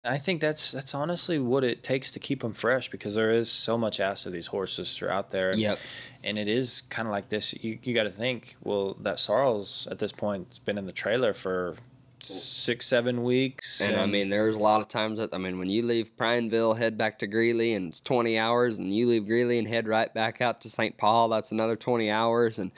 [0.03, 3.51] I think that's that's honestly what it takes to keep them fresh because there is
[3.51, 5.51] so much ass of these horses throughout there.
[5.51, 5.79] And, yep.
[6.23, 7.53] And it is kind of like this.
[7.61, 8.55] You you got to think.
[8.63, 11.75] Well, that Sorrel's at this point has been in the trailer for
[12.23, 13.81] six, seven weeks.
[13.81, 16.15] And, and, I mean, there's a lot of times that I mean, when you leave
[16.17, 19.87] Prineville, head back to Greeley, and it's 20 hours, and you leave Greeley and head
[19.87, 20.97] right back out to St.
[20.97, 22.57] Paul, that's another 20 hours.
[22.57, 22.71] And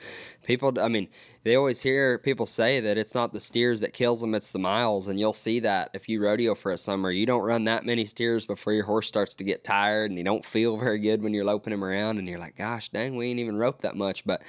[0.44, 1.08] people, I mean,
[1.42, 4.58] they always hear people say that it's not the steers that kills them, it's the
[4.58, 5.08] miles.
[5.08, 8.04] And you'll see that if you rodeo for a summer, you don't run that many
[8.04, 11.34] steers before your horse starts to get tired, and you don't feel very good when
[11.34, 14.24] you're loping him around, and you're like, gosh, dang, we ain't even roped that much,
[14.24, 14.42] but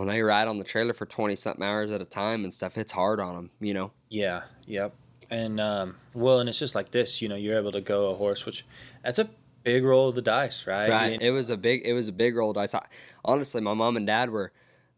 [0.00, 2.78] when they ride on the trailer for 20 something hours at a time and stuff,
[2.78, 3.92] it's hard on them, you know?
[4.08, 4.94] Yeah, yep.
[5.30, 8.14] And, um, well, and it's just like this, you know, you're able to go a
[8.14, 8.64] horse, which
[9.04, 9.28] that's a
[9.62, 10.88] big roll of the dice, right?
[10.88, 11.20] Right.
[11.20, 12.74] it was a big, it was a big roll of dice.
[12.74, 12.82] I,
[13.26, 14.52] honestly, my mom and dad were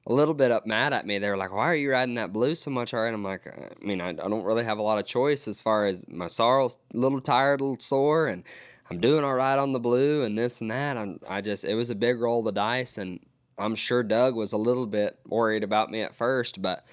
[0.07, 1.19] a little bit up mad at me.
[1.19, 3.15] They were like, why are you riding that blue so much already?
[3.15, 5.85] I'm like, I mean, I, I don't really have a lot of choice as far
[5.85, 8.45] as my sorrel's a little tired, a little sore, and
[8.89, 10.97] I'm doing all right on the blue and this and that.
[10.97, 13.19] I'm, I just, it was a big roll of the dice and
[13.59, 16.85] I'm sure Doug was a little bit worried about me at first, but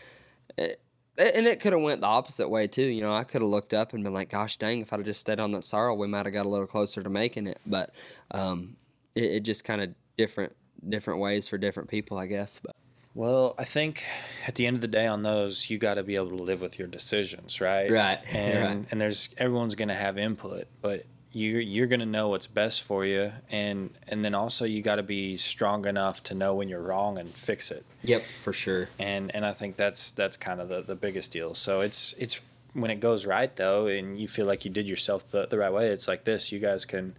[0.57, 0.81] It,
[1.17, 2.83] and it could have went the opposite way too.
[2.83, 5.05] You know, I could have looked up and been like, "Gosh dang, if I'd have
[5.05, 7.59] just stayed on that sorrel, we might have got a little closer to making it."
[7.65, 7.93] But
[8.31, 8.77] um,
[9.15, 10.55] it, it just kind of different
[10.87, 12.59] different ways for different people, I guess.
[12.63, 12.75] But
[13.13, 14.05] well, I think
[14.47, 16.61] at the end of the day on those, you got to be able to live
[16.61, 17.91] with your decisions, right?
[17.91, 18.19] Right.
[18.33, 18.87] And right.
[18.91, 22.81] and there's everyone's going to have input, but you're you're going to know what's best
[22.83, 26.67] for you and and then also you got to be strong enough to know when
[26.67, 27.85] you're wrong and fix it.
[28.03, 28.89] Yep, for sure.
[28.97, 31.53] And and I think that's that's kind of the the biggest deal.
[31.53, 32.41] So it's it's
[32.73, 35.73] when it goes right though and you feel like you did yourself the, the right
[35.73, 37.15] way, it's like this, you guys can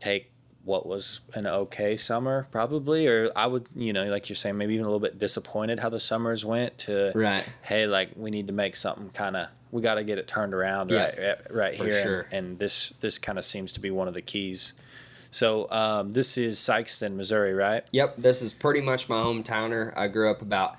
[0.00, 0.30] take
[0.64, 4.74] what was an okay summer probably or i would you know like you're saying maybe
[4.74, 8.46] even a little bit disappointed how the summers went to right hey like we need
[8.46, 11.74] to make something kind of we got to get it turned around yeah, right right
[11.74, 12.20] here sure.
[12.30, 14.74] and, and, this this kind of seems to be one of the keys
[15.32, 17.84] so um, this is Sikeston, Missouri, right?
[17.90, 19.96] Yep, this is pretty much my hometowner.
[19.96, 20.76] I grew up about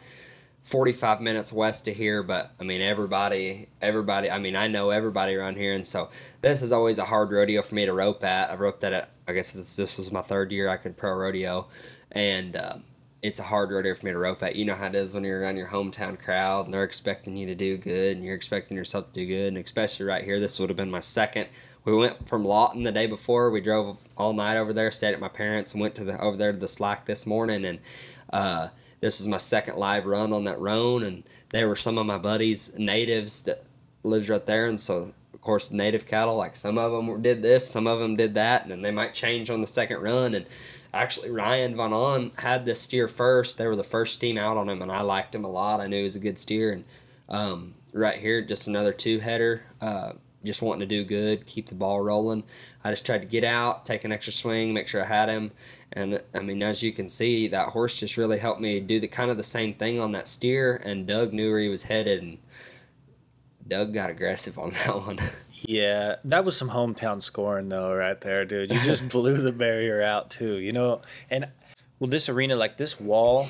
[0.62, 4.30] 45 minutes west of here, but I mean everybody, everybody.
[4.30, 6.10] I mean I know everybody around here, and so
[6.42, 8.52] this is always a hard rodeo for me to rope at.
[8.52, 11.68] I roped at I guess this, this was my third year I could pro rodeo,
[12.12, 12.76] and uh,
[13.24, 14.58] it's a hard rodeo for me to rope at.
[14.58, 17.48] You know how it is when you're around your hometown crowd and they're expecting you
[17.48, 19.48] to do good and you're expecting yourself to do good.
[19.48, 21.48] And especially right here, this would have been my second.
[21.86, 23.50] We went from Lawton the day before.
[23.50, 26.36] We drove all night over there, stayed at my parents, and went to the over
[26.36, 27.64] there to the slack this morning.
[27.64, 27.80] And
[28.34, 28.68] uh,
[29.00, 31.04] this is my second live run on that roan.
[31.04, 33.64] And they were some of my buddies, natives that
[34.04, 34.68] lives right there.
[34.68, 38.16] And so of course, native cattle, like some of them did this, some of them
[38.16, 40.36] did that, and they might change on the second run.
[40.36, 40.46] And
[40.94, 43.58] actually, Ryan Von Ahn had this steer first.
[43.58, 45.80] They were the first team out on him, and I liked him a lot.
[45.80, 46.72] I knew he was a good steer.
[46.72, 46.86] And
[47.30, 49.64] um, right here, just another two header.
[49.82, 52.44] Uh, just wanting to do good, keep the ball rolling.
[52.84, 55.52] I just tried to get out, take an extra swing, make sure I had him.
[55.94, 59.08] And I mean, as you can see, that horse just really helped me do the
[59.08, 60.82] kind of the same thing on that steer.
[60.84, 62.40] And Doug knew where he was headed, and
[63.66, 65.20] Doug got aggressive on that one.
[65.66, 68.72] Yeah, that was some hometown scoring though, right there, dude.
[68.72, 71.02] You just blew the barrier out too, you know.
[71.30, 71.48] And
[72.00, 73.46] well, this arena, like this wall,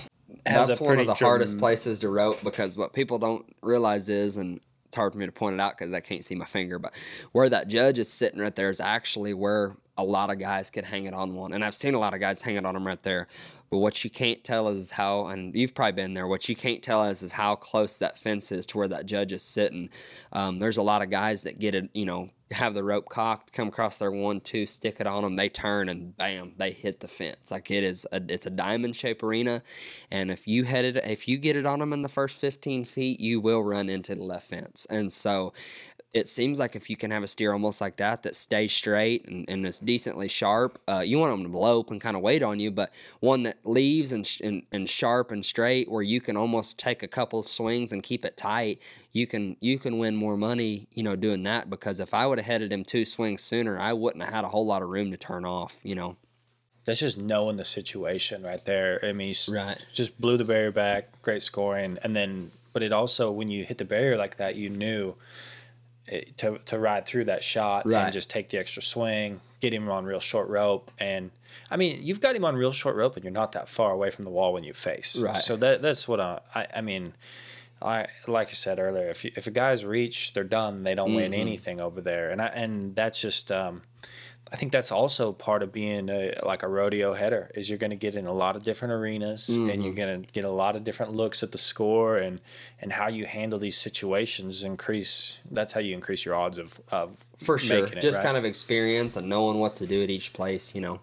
[0.46, 4.60] that's one of the hardest places to rope because what people don't realize is, and
[4.86, 6.94] it's hard for me to point it out because I can't see my finger, but
[7.32, 10.86] where that judge is sitting right there is actually where a lot of guys could
[10.86, 12.86] hang it on one, and I've seen a lot of guys hang it on them
[12.86, 13.28] right there.
[13.74, 16.28] But what you can't tell is how, and you've probably been there.
[16.28, 19.34] What you can't tell is is how close that fence is to where that judge
[19.34, 19.90] is sitting.
[20.32, 23.54] Um, there's a lot of guys that get it, you know, have the rope cocked,
[23.54, 27.00] come across their one, two, stick it on them, they turn and bam, they hit
[27.00, 27.52] the fence.
[27.52, 29.64] Like it is, a, it's a diamond shape arena,
[30.12, 32.86] and if you head it, if you get it on them in the first 15
[32.86, 34.88] feet, you will run into the left fence.
[34.90, 35.54] And so,
[36.14, 39.28] it seems like if you can have a steer almost like that that stays straight
[39.28, 42.44] and, and is decently sharp, uh, you want them to lope and kind of wait
[42.44, 46.38] on you, but one that leaves and, and, and sharp and straight where you can
[46.38, 48.80] almost take a couple swings and keep it tight,
[49.12, 52.40] you can you can win more money, you know, doing that because if I would
[52.44, 55.18] headed him two swings sooner, I wouldn't have had a whole lot of room to
[55.18, 56.18] turn off, you know.
[56.86, 59.00] That's just knowing the situation right there.
[59.04, 59.86] I mean, right.
[59.94, 63.78] just blew the barrier back, great scoring, and then but it also when you hit
[63.78, 65.16] the barrier like that, you knew
[66.10, 68.04] eh, to to ride through that shot right.
[68.04, 71.32] and just take the extra swing, get him on real short rope, and
[71.72, 74.10] I mean you've got him on real short rope, and you're not that far away
[74.10, 75.22] from the wall when you face.
[75.22, 75.38] Right.
[75.38, 77.14] So that that's what I I, I mean.
[77.84, 80.84] I like I said earlier, if you, if a guy's reach, they're done.
[80.84, 81.18] They don't mm-hmm.
[81.18, 83.84] win anything over there, and I and that's just um,
[84.54, 87.90] I think that's also part of being a, like a rodeo header is you're going
[87.90, 89.72] to get in a lot of different arenas mm-hmm.
[89.72, 92.40] and you're going to get a lot of different looks at the score and
[92.80, 97.26] and how you handle these situations increase that's how you increase your odds of of
[97.38, 98.26] for sure just right.
[98.26, 101.00] kind of experience and knowing what to do at each place you know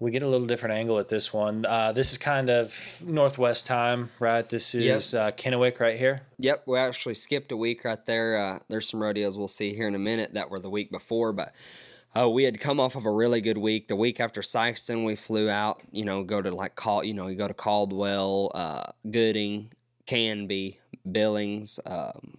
[0.00, 1.66] we get a little different angle at this one.
[1.66, 4.48] Uh, this is kind of northwest time, right?
[4.48, 5.22] This is yep.
[5.22, 6.20] uh, Kennewick right here.
[6.38, 8.38] Yep, we actually skipped a week right there.
[8.38, 11.34] Uh, there's some rodeos we'll see here in a minute that were the week before,
[11.34, 11.52] but
[12.18, 13.88] uh, we had come off of a really good week.
[13.88, 17.28] The week after Sikeston, we flew out, you know, go to like call, you know,
[17.28, 19.70] you go to Caldwell, uh, Gooding,
[20.06, 20.80] Canby,
[21.12, 21.78] Billings.
[21.84, 22.38] Um,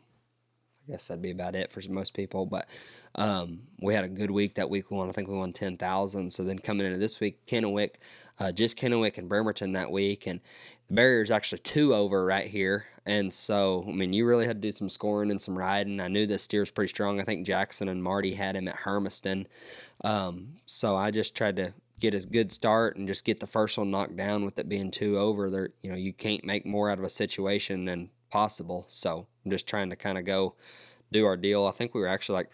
[0.91, 2.45] I guess that'd be about it for most people.
[2.45, 2.67] But
[3.15, 4.91] um, we had a good week that week.
[4.91, 6.33] We won, I think we won ten thousand.
[6.33, 7.91] So then coming into this week, Kennewick,
[8.39, 10.41] uh, just Kennewick and Bremerton that week, and
[10.87, 12.87] the barrier is actually two over right here.
[13.05, 16.01] And so, I mean, you really had to do some scoring and some riding.
[16.01, 17.21] I knew this steer was pretty strong.
[17.21, 19.47] I think Jackson and Marty had him at Hermiston.
[20.03, 23.77] Um, so I just tried to get a good start and just get the first
[23.77, 25.49] one knocked down with it being two over.
[25.49, 28.85] There, you know, you can't make more out of a situation than possible.
[28.87, 30.55] So I'm just trying to kind of go
[31.11, 31.65] do our deal.
[31.65, 32.51] I think we were actually like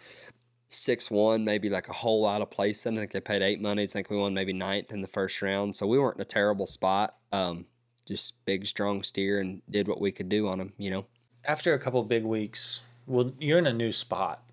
[0.68, 2.86] six one, maybe like a whole lot of place.
[2.86, 3.84] I think they paid eight money.
[3.84, 5.76] I think we won maybe ninth in the first round.
[5.76, 7.16] So we weren't in a terrible spot.
[7.32, 7.66] Um,
[8.06, 11.06] just big strong steer and did what we could do on him you know
[11.48, 14.44] after a couple big weeks, well, you're in a new spot,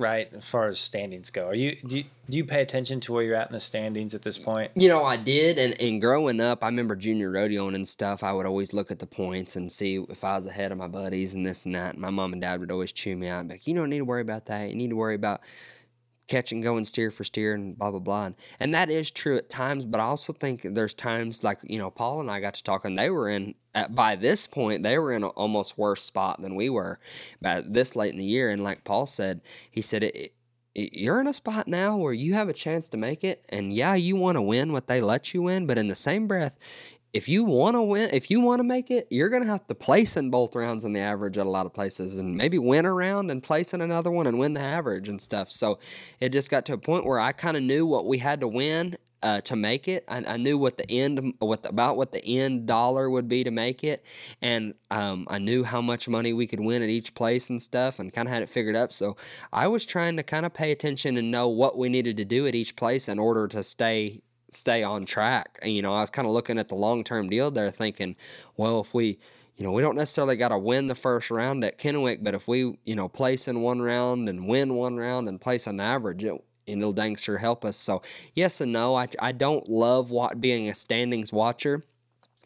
[0.00, 0.32] right?
[0.34, 3.22] As far as standings go, are you do you, do you pay attention to where
[3.22, 4.72] you're at in the standings at this point?
[4.74, 8.22] You know, I did, and, and growing up, I remember junior rodeoing and stuff.
[8.24, 10.88] I would always look at the points and see if I was ahead of my
[10.88, 11.92] buddies and this and that.
[11.94, 14.04] And my mom and dad would always chew me out, like, "You don't need to
[14.04, 14.70] worry about that.
[14.70, 15.42] You need to worry about."
[16.30, 18.24] Catch and go and steer for steer and blah blah blah.
[18.26, 21.78] And, and that is true at times but i also think there's times like you
[21.78, 24.98] know paul and i got to talking they were in at, by this point they
[24.98, 26.98] were in an almost worse spot than we were
[27.40, 28.50] by this late in the year.
[28.50, 30.32] And like paul said he said it, it
[30.74, 33.44] you're in a spot now where you have a chance to make it.
[33.48, 36.26] And yeah you want to win what they let you win but in the same
[36.26, 36.58] breath
[37.12, 39.66] if you want to win, if you want to make it, you're going to have
[39.66, 42.58] to place in both rounds in the average at a lot of places and maybe
[42.58, 45.50] win a round and place in another one and win the average and stuff.
[45.50, 45.78] So
[46.20, 48.48] it just got to a point where I kind of knew what we had to
[48.48, 50.04] win uh, to make it.
[50.08, 53.44] I, I, knew what the end, what the, about what the end dollar would be
[53.44, 54.04] to make it,
[54.40, 57.98] and um, I knew how much money we could win at each place and stuff,
[57.98, 58.92] and kind of had it figured up.
[58.92, 59.16] So
[59.52, 62.46] I was trying to kind of pay attention and know what we needed to do
[62.46, 65.58] at each place in order to stay stay on track.
[65.62, 68.16] And, you know, I was kind of looking at the long term deal there, thinking,
[68.56, 69.18] well, if we,
[69.56, 72.48] you know, we don't necessarily got to win the first round at Kennewick, but if
[72.48, 76.24] we, you know, place in one round and win one round and place an average,
[76.24, 77.76] it, it'll dang sure help us.
[77.76, 78.02] So,
[78.34, 78.94] yes and no.
[78.94, 81.82] I, I don't love what, being a standings watcher,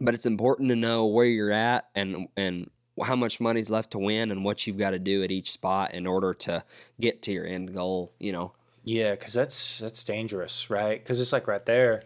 [0.00, 2.70] but it's important to know where you're at and, and,
[3.02, 5.94] how much money's left to win and what you've got to do at each spot
[5.94, 6.62] in order to
[7.00, 8.52] get to your end goal, you know.
[8.84, 11.02] Yeah, because that's that's dangerous, right?
[11.02, 12.02] Because it's like right there,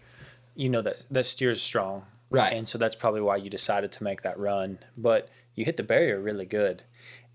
[0.55, 2.53] you know that that steer's strong, right?
[2.53, 4.79] And so that's probably why you decided to make that run.
[4.97, 6.85] But you hit the barrier really good.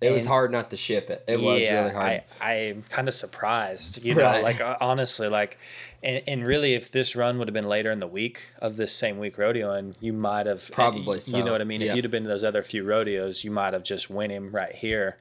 [0.04, 1.24] It and was hard not to ship it.
[1.28, 2.24] It was really hard.
[2.42, 4.44] I, I'm kind of surprised, you know, right.
[4.44, 5.58] like honestly, like,
[6.02, 8.94] and, and really, if this run would have been later in the week of this
[8.94, 11.38] same week rodeo, and you might have probably, so.
[11.38, 11.80] you know what I mean.
[11.80, 11.90] Yeah.
[11.90, 14.52] If you'd have been to those other few rodeos, you might have just win him
[14.52, 15.18] right here,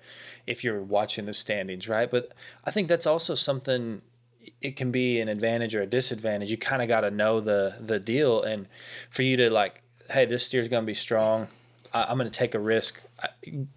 [0.49, 2.11] if you're watching the standings, right?
[2.11, 2.33] But
[2.65, 4.03] I think that's also something
[4.61, 6.51] it can be an advantage or a disadvantage.
[6.51, 8.67] You kind of got to know the the deal, and
[9.11, 11.49] for you to like, hey, this steer's going to be strong.
[11.95, 13.03] I, am going to take a risk.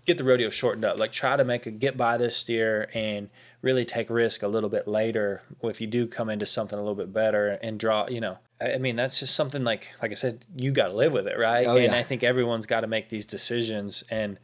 [0.05, 0.97] Get the rodeo shortened up.
[0.97, 3.30] Like try to make a get by this steer and
[3.61, 5.43] really take risk a little bit later.
[5.63, 8.78] If you do come into something a little bit better and draw, you know, I
[8.78, 11.68] mean that's just something like like I said, you got to live with it, right?
[11.68, 11.97] Oh, and yeah.
[11.97, 14.39] I think everyone's got to make these decisions and.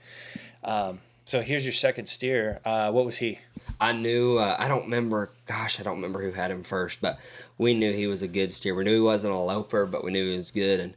[0.63, 2.59] Um, so here's your second steer.
[2.65, 3.39] Uh, what was he?
[3.79, 4.37] I knew.
[4.37, 5.31] Uh, I don't remember.
[5.45, 7.19] Gosh, I don't remember who had him first, but
[7.57, 8.75] we knew he was a good steer.
[8.75, 10.79] We knew he wasn't a loper, but we knew he was good.
[10.79, 10.93] And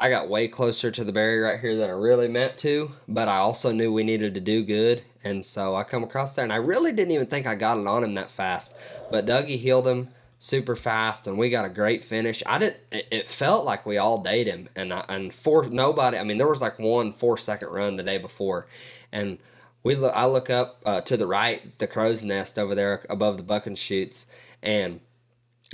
[0.00, 3.28] I got way closer to the barrier right here than I really meant to, but
[3.28, 5.02] I also knew we needed to do good.
[5.22, 7.86] And so I come across there, and I really didn't even think I got it
[7.86, 8.76] on him that fast.
[9.10, 12.42] But Dougie heeled him super fast, and we got a great finish.
[12.44, 12.76] I did.
[12.90, 16.18] It felt like we all date him, and I, and for nobody.
[16.18, 18.66] I mean, there was like one four second run the day before,
[19.12, 19.38] and
[19.82, 23.04] we look, I look up uh, to the right, it's the crow's nest over there
[23.10, 24.26] above the bucking chutes,
[24.62, 25.00] and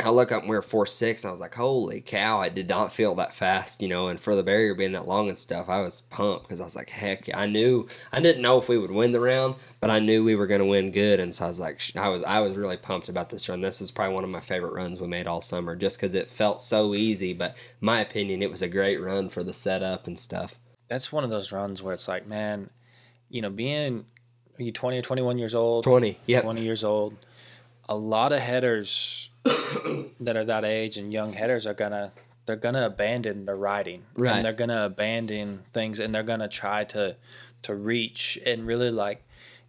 [0.01, 2.49] I look up and we are four six, and I was like, "Holy cow!" I
[2.51, 4.07] did not feel that fast, you know.
[4.07, 6.77] And for the barrier being that long and stuff, I was pumped because I was
[6.77, 7.41] like, "Heck!" Yeah.
[7.41, 10.37] I knew I didn't know if we would win the round, but I knew we
[10.37, 12.77] were going to win good, and so I was like, I was I was really
[12.77, 13.61] pumped about this run.
[13.61, 16.29] This is probably one of my favorite runs we made all summer, just because it
[16.29, 17.33] felt so easy.
[17.33, 20.61] But my opinion, it was a great run for the setup and stuff.
[20.89, 22.71] That's one of those runs where it's like, man,
[23.29, 24.07] you know, being
[24.59, 25.85] are you 20 or 21 years old?
[25.85, 26.41] 20, yeah.
[26.41, 27.15] 20 years old.
[27.89, 29.31] A lot of headers
[30.21, 32.13] that are that age and young headers are going to
[32.47, 34.05] they're going to abandon the riding.
[34.17, 34.37] Right.
[34.37, 37.17] And they're going to abandon things and they're going to try to
[37.63, 39.23] to reach and really like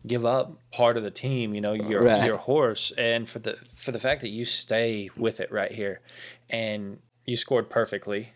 [0.08, 2.26] give up part of the team, you know, your right.
[2.26, 6.02] your horse and for the for the fact that you stay with it right here
[6.50, 8.32] and you scored perfectly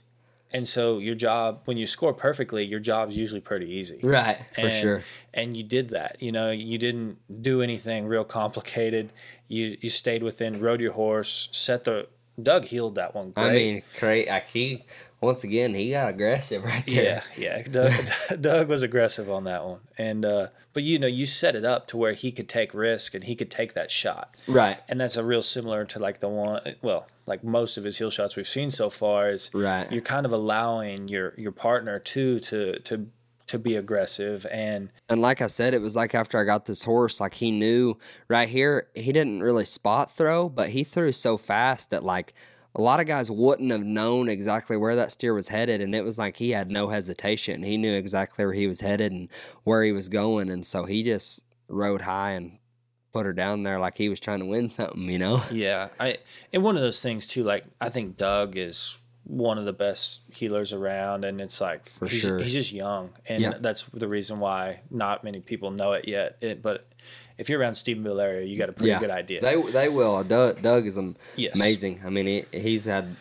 [0.53, 3.99] and so your job, when you score perfectly, your job's usually pretty easy.
[4.03, 5.03] Right, for sure.
[5.33, 6.17] And you did that.
[6.21, 9.11] You know, you didn't do anything real complicated.
[9.47, 12.07] You you stayed within, rode your horse, set the.
[12.41, 13.29] Doug heeled that one.
[13.29, 13.45] Great.
[13.45, 14.27] I mean, great.
[14.27, 14.85] I, he
[15.23, 17.23] once again he got aggressive right there.
[17.37, 17.63] Yeah, yeah.
[17.63, 17.93] Doug,
[18.41, 21.87] Doug was aggressive on that one, and uh, but you know you set it up
[21.87, 24.35] to where he could take risk and he could take that shot.
[24.47, 24.77] Right.
[24.89, 26.61] And that's a real similar to like the one.
[26.81, 29.89] Well, like most of his heel shots we've seen so far is right.
[29.91, 33.07] You're kind of allowing your your partner too to to
[33.45, 36.83] to be aggressive and and like I said, it was like after I got this
[36.83, 37.97] horse, like he knew
[38.27, 42.33] right here, he didn't really spot throw, but he threw so fast that like
[42.75, 46.03] a lot of guys wouldn't have known exactly where that steer was headed and it
[46.03, 47.61] was like he had no hesitation.
[47.63, 49.29] He knew exactly where he was headed and
[49.63, 52.57] where he was going and so he just rode high and
[53.11, 55.41] put her down there like he was trying to win something, you know?
[55.51, 55.89] Yeah.
[55.99, 56.17] I
[56.51, 60.29] and one of those things too, like I think Doug is one of the best
[60.31, 62.39] heelers around, and it's like For he's, sure.
[62.39, 63.53] he's just young, and Yeah.
[63.57, 66.35] that's the reason why not many people know it yet.
[66.41, 66.85] It, but
[67.37, 69.41] if you're around Stephenville area, you got a pretty good idea.
[69.41, 70.23] They they will.
[70.23, 70.99] Doug, Doug is
[71.35, 71.55] Yes.
[71.55, 72.01] amazing.
[72.05, 73.15] I mean, he, he's had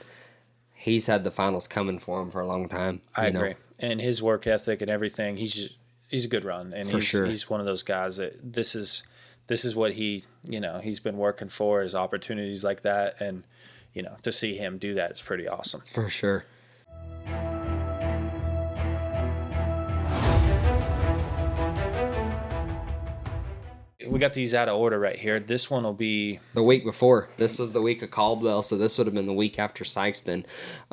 [0.74, 3.03] he's had the finals coming for him for a long time.
[3.16, 3.41] I you know.
[3.41, 5.78] agree, and his work ethic and everything, he's just
[6.09, 7.26] he's a good run, and For he's sure.
[7.26, 9.05] he's one of those guys that this is
[9.47, 13.45] this is what he you know he's been working for is opportunities like that, and
[13.95, 15.80] you know to see him do that is pretty awesome.
[15.83, 16.45] For sure.
[24.12, 25.40] We got these out of order right here.
[25.40, 27.30] This one will be The week before.
[27.38, 30.44] This was the week of Caldwell, so this would have been the week after Sikeston.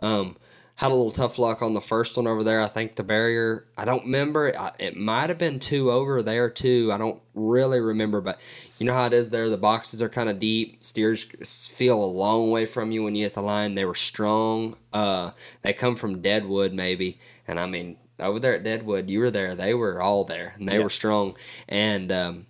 [0.02, 0.38] Um,
[0.76, 2.62] had a little tough luck on the first one over there.
[2.62, 4.54] I think the barrier, I don't remember.
[4.58, 6.92] I- It might have been two over there, too.
[6.94, 8.40] I don't really remember, but
[8.78, 9.50] you know how it is there?
[9.50, 10.82] The boxes are kind of deep.
[10.82, 11.26] Steers
[11.68, 13.76] feel a long way from you when you hit the line.
[13.76, 14.78] They were strong.
[14.94, 17.20] Uh, they come from Deadwood, maybe.
[17.46, 19.56] And I mean, over there at Deadwood, you were there.
[19.56, 20.84] They were all there, and they Yeah.
[20.84, 21.36] were strong.
[21.68, 22.46] And, um,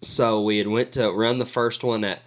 [0.00, 2.22] so we had went to run the first one at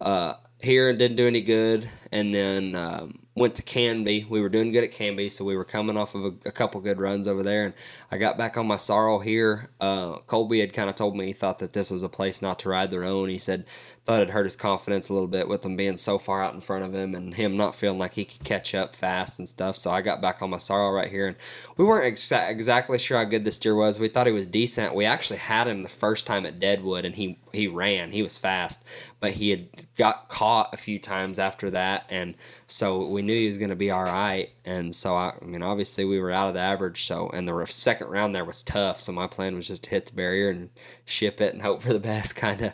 [0.00, 4.26] uh, here and didn't do any good, and then um, went to Canby.
[4.28, 6.80] We were doing good at Canby, so we were coming off of a, a couple
[6.80, 7.64] good runs over there.
[7.64, 7.74] And
[8.10, 9.70] I got back on my sorrel here.
[9.80, 12.58] Uh, Colby had kind of told me he thought that this was a place not
[12.60, 13.28] to ride their own.
[13.28, 13.66] He said
[14.04, 16.60] thought it hurt his confidence a little bit with them being so far out in
[16.60, 19.76] front of him and him not feeling like he could catch up fast and stuff.
[19.76, 21.36] So I got back on my sorrel right here, and
[21.76, 24.00] we weren't exa- exactly sure how good the steer was.
[24.00, 24.96] We thought he was decent.
[24.96, 28.10] We actually had him the first time at Deadwood, and he he ran.
[28.10, 28.84] He was fast,
[29.20, 32.34] but he had got caught a few times after that, and
[32.72, 34.48] so we knew he was going to be all right.
[34.64, 37.04] And so I, I mean, obviously we were out of the average.
[37.04, 38.98] So and the second round there was tough.
[38.98, 40.70] So my plan was just to hit the barrier and
[41.04, 42.72] ship it and hope for the best, kind of.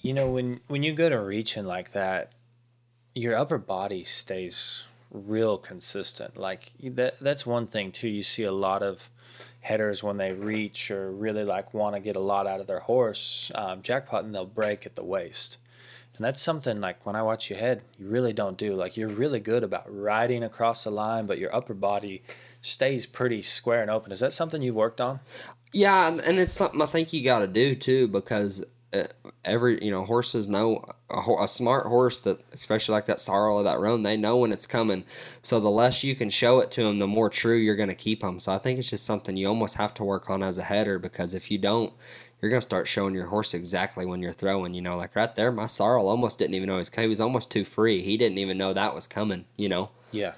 [0.00, 2.32] You know, when when you go to reaching like that,
[3.14, 6.36] your upper body stays real consistent.
[6.36, 8.08] Like that that's one thing too.
[8.08, 9.08] You see a lot of
[9.60, 12.80] headers when they reach or really like want to get a lot out of their
[12.80, 15.58] horse, um, and they'll break at the waist.
[16.20, 18.74] And that's something like when I watch your head, you really don't do.
[18.74, 22.22] Like you're really good about riding across the line, but your upper body
[22.60, 24.12] stays pretty square and open.
[24.12, 25.20] Is that something you've worked on?
[25.72, 28.62] Yeah, and, it's something I think you got to do too because
[28.92, 29.04] uh,
[29.46, 33.62] every you know horses know a, a smart horse that especially like that sorrel or
[33.62, 35.04] that roan they know when it's coming.
[35.40, 37.94] So the less you can show it to them, the more true you're going to
[37.94, 38.40] keep them.
[38.40, 40.98] So I think it's just something you almost have to work on as a header
[40.98, 41.94] because if you don't,
[42.40, 44.74] you're going to start showing your horse exactly when you're throwing.
[44.74, 47.20] You know, like right there, my sorrel almost didn't even know he was, he was
[47.20, 48.00] almost too free.
[48.00, 49.44] He didn't even know that was coming.
[49.56, 49.90] You know.
[50.12, 50.34] Yeah.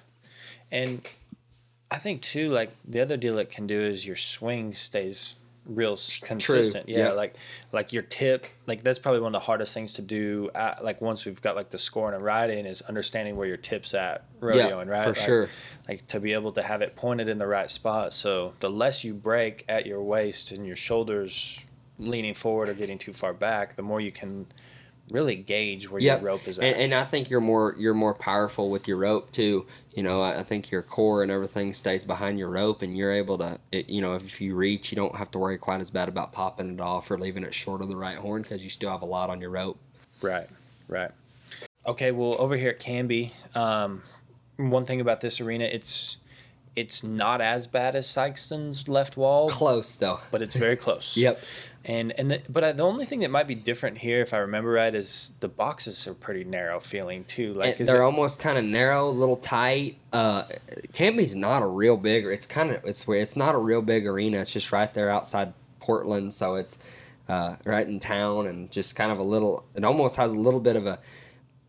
[0.70, 1.06] And
[1.90, 5.36] I think too, like the other deal it can do is your swing stays
[5.66, 6.88] real consistent.
[6.88, 7.16] Yeah, Yep.
[7.16, 7.34] like
[7.70, 10.50] like your tip, like that's probably one of the hardest things to do.
[10.54, 13.58] At, like once we've got like the scoring and a riding is understanding where your
[13.58, 15.02] tip's at rodeo and right.
[15.02, 15.48] for Like- sure.
[15.88, 18.12] Like to be able to have it pointed in the right spot.
[18.12, 21.64] So the less you break at your waist and your shoulders
[22.08, 24.46] leaning forward or getting too far back, the more you can
[25.10, 26.20] really gauge where Yep.
[26.22, 26.64] your rope is at.
[26.64, 29.66] And, and I think you're more you're more powerful with your rope too.
[29.94, 33.12] You know, I, I think your core and everything stays behind your rope, and you're
[33.12, 35.90] able to, it, you know, if you reach, you don't have to worry quite as
[35.90, 38.70] bad about popping it off or leaving it short of the right horn because you
[38.70, 39.78] still have a lot on your rope.
[40.22, 40.46] Right,
[40.88, 41.10] right.
[41.86, 44.02] Okay, well, over here at Canby, um,
[44.56, 46.18] one thing about this arena, it's
[46.74, 50.20] it's not as bad as Sikeston's left wall, Close though.
[50.30, 51.16] but it's very close.
[51.18, 51.42] Yep.
[51.84, 54.38] And and the, but I, the only thing that might be different here, if I
[54.38, 57.54] remember right, is the boxes are pretty narrow feeling too.
[57.54, 59.98] Like is they're it- almost kind of narrow, a little tight.
[60.12, 60.44] Uh,
[60.92, 62.24] Canby's not a real big.
[62.26, 64.38] It's kind of it's it's not a real big arena.
[64.38, 66.78] It's just right there outside Portland, so it's
[67.28, 69.64] uh, right in town and just kind of a little.
[69.74, 71.00] It almost has a little bit of a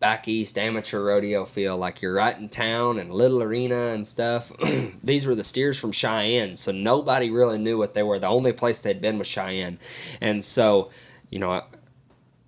[0.04, 4.52] back east amateur rodeo feel, like you're right in town and little arena and stuff.
[5.02, 8.20] These were the steers from Cheyenne, so nobody really knew what they were.
[8.20, 9.80] The only place they'd been was Cheyenne,
[10.20, 10.92] and so
[11.30, 11.64] you know.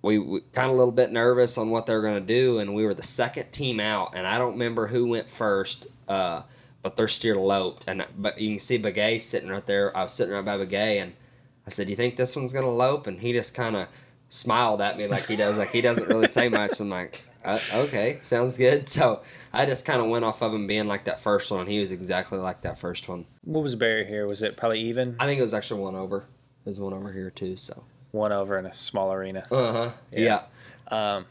[0.02, 2.60] We, we kind of a little bit nervous on what they were going to do,
[2.60, 6.42] and we were the second team out, and I don't remember who went first, uh,
[6.82, 9.96] but their steer loped, and but you can see Begay sitting right there.
[9.96, 11.14] I was sitting right by Begay, and
[11.66, 13.88] I said, "Do you think this one's going to lope?" And he just kind of
[14.28, 16.78] smiled at me like he does, like he doesn't really say much.
[16.78, 19.22] I'm like, uh, "Okay, sounds good." So
[19.52, 21.90] I just kind of went off of him being like that first one, he was
[21.92, 23.26] exactly like that first one.
[23.42, 24.26] what was the barrier here?
[24.26, 26.24] Was it probably even I think it was actually one over.
[26.64, 27.56] There's one over here too.
[27.56, 29.46] So one over in a small arena?
[29.50, 30.42] uh huh, yeah.
[30.88, 31.26] Um,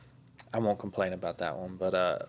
[0.54, 1.76] I won't complain about that one.
[1.76, 2.20] But uh,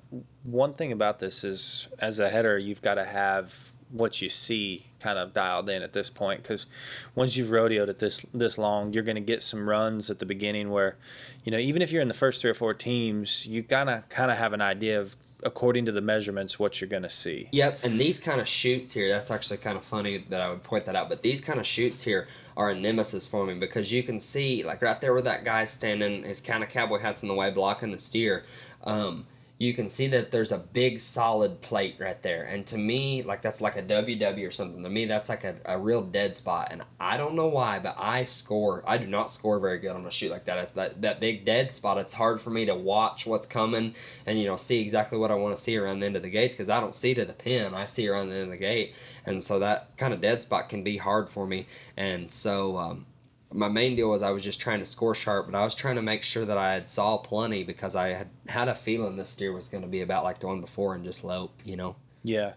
[0.42, 4.86] one thing about this is, as a header, you've got to have what you see
[4.98, 6.66] kind of dialed in at this point because
[7.14, 10.26] once you've rodeoed it this this long you're going to get some runs at the
[10.26, 10.96] beginning where
[11.44, 14.30] you know even if you're in the first three or four teams you gotta kind
[14.30, 17.80] of have an idea of according to the measurements what you're going to see Yep,
[17.84, 20.86] and these kind of chutes here, that's actually kind of funny that I would point
[20.86, 22.26] that out, but these kind of chutes here
[22.56, 25.70] are a nemesis for me because you can see, like right there where that guy's
[25.70, 28.44] standing, his kind of cowboy hat's in the way blocking the steer.
[28.84, 29.26] Um,
[29.58, 32.42] you can see that there's a big solid plate right there.
[32.42, 34.82] And to me, like that's like a WW or something.
[34.82, 36.68] To me, that's like a, a real dead spot.
[36.70, 38.82] And I don't know why, but I score.
[38.86, 40.58] I do not score very good on a chute like that.
[40.58, 41.96] It's that, that big dead spot.
[41.96, 43.94] It's hard for me to watch what's coming
[44.26, 46.30] and, you know, see exactly what I want to see around the end of the
[46.30, 47.72] gates because I don't see to the pin.
[47.72, 48.94] I see around the end of the gate.
[49.24, 51.66] And so that kind of dead spot can be hard for me.
[51.96, 53.06] And so, um,
[53.52, 55.96] my main deal was I was just trying to score sharp, but I was trying
[55.96, 59.30] to make sure that I had saw plenty because I had had a feeling this
[59.30, 61.96] steer was going to be about like the one before and just lope, you know.
[62.24, 62.54] Yeah.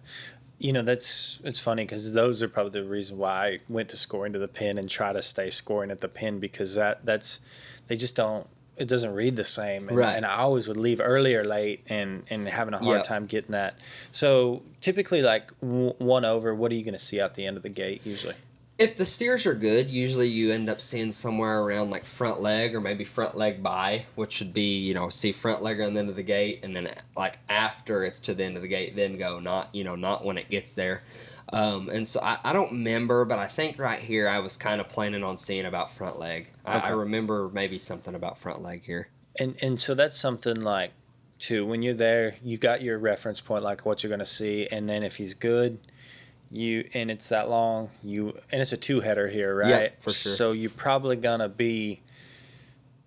[0.57, 3.97] You know, that's it's funny because those are probably the reason why I went to
[3.97, 7.39] scoring to the pin and try to stay scoring at the pin because that that's
[7.87, 10.15] they just don't it doesn't read the same and, Right.
[10.15, 13.03] and I always would leave early or late and and having a hard Yep.
[13.05, 13.75] time getting that.
[14.11, 17.55] So typically like w- one over, what are you going to see at the end
[17.55, 18.35] of the gate usually?
[18.80, 22.73] If the steers are good, usually you end up seeing somewhere around like front leg
[22.73, 25.99] or maybe front leg by, which would be, you know, see front leg on the
[25.99, 28.95] end of the gate and then like after it's to the end of the gate,
[28.95, 31.03] then go, not, you know, not when it gets there.
[31.51, 34.80] Um, and so I, I don't remember, but I think right here I was kind
[34.80, 36.51] of planning on seeing about front leg.
[36.65, 39.09] I, I remember maybe something about front leg here.
[39.38, 40.91] And and so that's something like
[41.38, 44.67] too when you're there, you got your reference point like what you're going to see
[44.67, 45.80] and then if he's good,
[46.52, 49.70] you and it's that long, you and it's a two header here, right?
[49.70, 50.32] Yeah, for sure.
[50.34, 52.02] So you're probably to be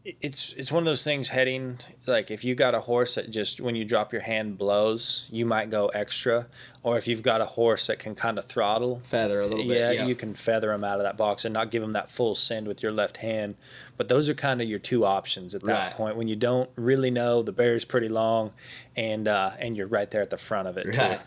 [0.04, 1.78] it's it's one of those things heading
[2.08, 5.46] like if you got a horse that just when you drop your hand blows, you
[5.46, 6.48] might go extra
[6.82, 9.76] or if you've got a horse that can kind of throttle, Feather a little bit.
[9.78, 12.10] yeah, Yeah, you can feather them out of that box and not give them that
[12.10, 13.54] full send with your left hand.
[13.96, 15.92] But those are kind of your two options at that Right.
[15.92, 18.52] point when you don't really know the barrier's pretty long,
[18.96, 21.20] and uh, and you're right there at the front of it Right.
[21.20, 21.24] too.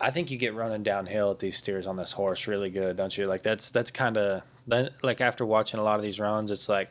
[0.00, 3.16] I think you get running downhill at these steers on this horse really good, don't
[3.16, 3.24] you?
[3.26, 4.42] Like that's that's kind of
[5.02, 6.90] like after watching a lot of these runs, it's like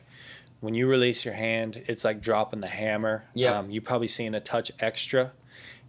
[0.60, 3.24] when you release your hand, it's like dropping the hammer.
[3.34, 3.58] Yeah.
[3.58, 5.32] um, you probably seeing a touch extra.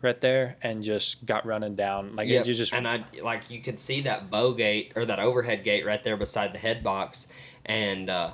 [0.02, 2.46] Right there, and just got running down like Yep.
[2.46, 5.86] you just and I like you could see that bow gate or that overhead gate
[5.86, 7.28] right there beside the head box,
[7.66, 8.30] and uh,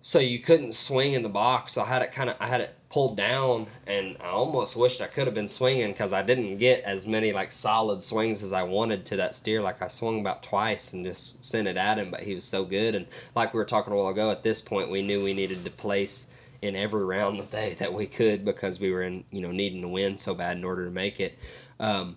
[0.00, 1.72] so you couldn't swing in the box.
[1.72, 5.00] So I had it kind of I had it pulled down, and I almost wished
[5.00, 8.52] I could have been swinging because I didn't get as many like solid swings as
[8.52, 9.60] I wanted to that steer.
[9.60, 12.64] Like I swung about twice and just sent it at him, but he was so
[12.64, 12.94] good.
[12.94, 15.64] And like we were talking a while ago, at this point we knew we needed
[15.64, 16.28] to place
[16.62, 19.82] in every round that day that we could because we were in you know needing
[19.82, 21.38] to win so bad in order to make it.
[21.80, 22.16] Um,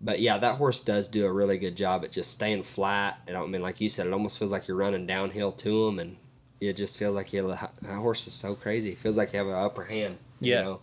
[0.00, 3.18] but yeah, that horse does do a really good job at just staying flat.
[3.28, 5.98] I don't mean like you said, it almost feels like you're running downhill to him,
[5.98, 6.16] and
[6.60, 8.90] it just feels like you have, that horse is so crazy.
[8.90, 10.18] It feels like you have an upper hand.
[10.40, 10.62] you Yeah.
[10.62, 10.80] know?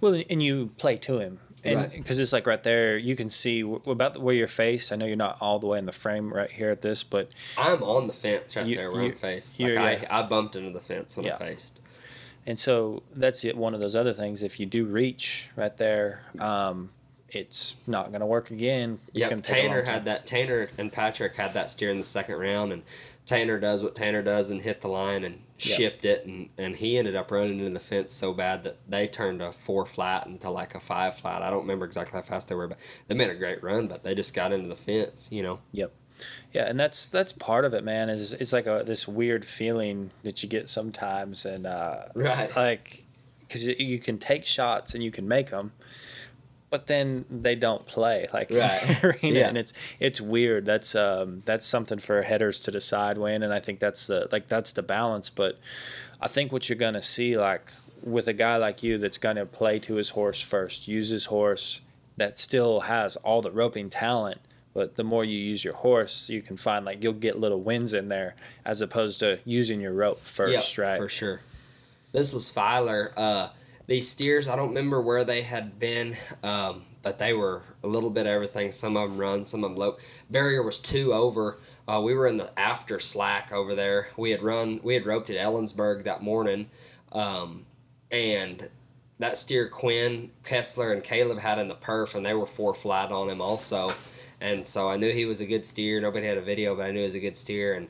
[0.00, 1.90] Well, and you play to him, and Right.
[1.92, 4.90] because it's like right there, you can see w- about the, where you're faced.
[4.92, 7.30] I know you're not all the way in the frame right here at this, but
[7.56, 9.60] I'm on the fence right You- there where you- I'm faced.
[9.60, 10.06] Like yeah.
[10.10, 11.36] I, I bumped into the fence when Yeah.
[11.36, 11.80] I faced.
[12.46, 13.56] and so that's it.
[13.56, 14.42] One of those other things.
[14.42, 16.90] If you do reach right there, um,
[17.30, 18.98] it's not going to work again.
[19.08, 20.26] It's Yeah, going to take a Tanner had that.
[20.26, 22.82] Tanner and Patrick had that steer in the second round, and
[23.28, 26.96] Tanner does what Tanner does and hit the line and shipped it, and, and he
[26.98, 30.50] ended up running into the fence so bad that they turned a four flat into
[30.50, 31.42] like a five flat.
[31.42, 34.02] I don't remember exactly how fast they were, but they made a great run, but
[34.02, 35.60] they just got into the fence, you know.
[35.72, 35.92] Yep.
[36.52, 38.08] Yeah, and that's that's part of it, man.
[38.08, 42.54] Is it's like a this weird feeling that you get sometimes, and uh, Right.
[42.56, 43.04] like
[43.40, 45.72] because you can take shots and you can make them,
[46.70, 49.04] but then they don't play like Right.
[49.04, 49.48] arena, Yeah.
[49.48, 50.64] and it's it's weird.
[50.66, 54.48] That's um that's something for headers to decide when, and I think that's the like
[54.48, 55.30] that's the balance.
[55.30, 55.58] But
[56.20, 59.78] I think what you're gonna see like with a guy like you that's gonna play
[59.80, 61.80] to his horse first, use his horse
[62.16, 64.40] that still has all the roping talent.
[64.74, 67.92] But the more you use your horse, you can find like you'll get little wins
[67.94, 70.96] in there as opposed to using your rope first, Yep, right?
[70.98, 71.40] For sure.
[72.12, 73.12] This was Filer.
[73.16, 73.48] Uh,
[73.88, 78.10] these steers, I don't remember where they had been, um, but they were a little
[78.10, 78.70] bit everything.
[78.70, 79.96] Some of them run, some of them low.
[80.30, 81.58] Barrier was two over.
[81.88, 84.08] Uh, we were in the after slack over there.
[84.16, 86.68] We had run, we had roped at Ellensburg that morning,
[87.12, 87.64] um,
[88.10, 88.70] and
[89.18, 93.10] that steer Quinn, Kesler, and Caleb had in the perf, and they were four flat
[93.10, 93.90] on him also.
[94.40, 96.00] And so I knew he was a good steer.
[96.00, 97.74] Nobody had a video, but I knew he was a good steer.
[97.74, 97.88] And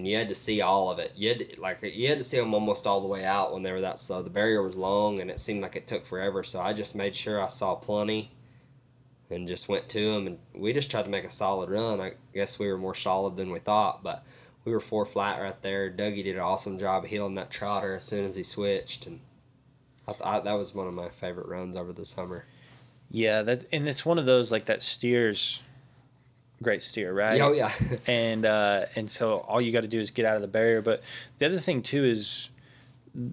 [0.00, 1.12] mean, you had to see all of it.
[1.16, 3.62] You had to, like you had to see them almost all the way out when
[3.62, 4.22] they were that slow.
[4.22, 6.44] The barrier was long, and it seemed like it took forever.
[6.44, 8.30] So I just made sure I saw plenty,
[9.30, 10.26] and just went to them.
[10.26, 12.00] and we just tried to make a solid run.
[12.00, 14.24] I guess we were more solid than we thought, but
[14.64, 15.90] we were four flat right there.
[15.90, 19.20] Dougie did an awesome job heeling that trotter as soon as he switched, and
[20.06, 22.44] I thought that was one of my favorite runs over the summer.
[23.10, 25.62] Yeah, that and it's one of those like that steers
[26.62, 27.40] great steer, right?
[27.40, 27.70] Oh yeah.
[28.06, 30.82] and uh, and so all you got to do is get out of the barrier.
[30.82, 31.02] But
[31.38, 32.50] the other thing too is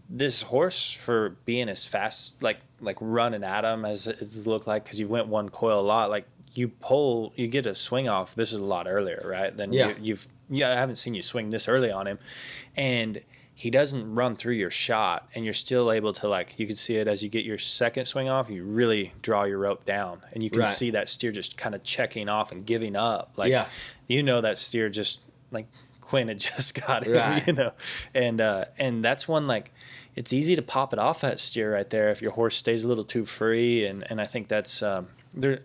[0.10, 4.84] this horse for being as fast, like like running at him as it looked like,
[4.84, 6.10] because you went one coil a lot.
[6.10, 8.36] Like you pull, you get a swing off.
[8.36, 9.56] This is a lot earlier, right?
[9.56, 9.90] Then yeah.
[9.90, 12.20] you, you've yeah, I haven't seen you swing this early on him,
[12.76, 13.22] and
[13.58, 16.98] he doesn't run through your shot and you're still able to like you can see
[16.98, 20.44] it as you get your second swing off you really draw your rope down and
[20.44, 20.68] you can right.
[20.68, 23.66] see that steer just kind of checking off and giving up like yeah.
[24.08, 25.68] you know that steer just like
[26.02, 27.48] quinn had just got him right.
[27.48, 27.72] you know
[28.14, 29.72] and uh and that's one like
[30.16, 32.88] it's easy to pop it off that steer right there if your horse stays a
[32.88, 35.62] little too free and and i think that's um there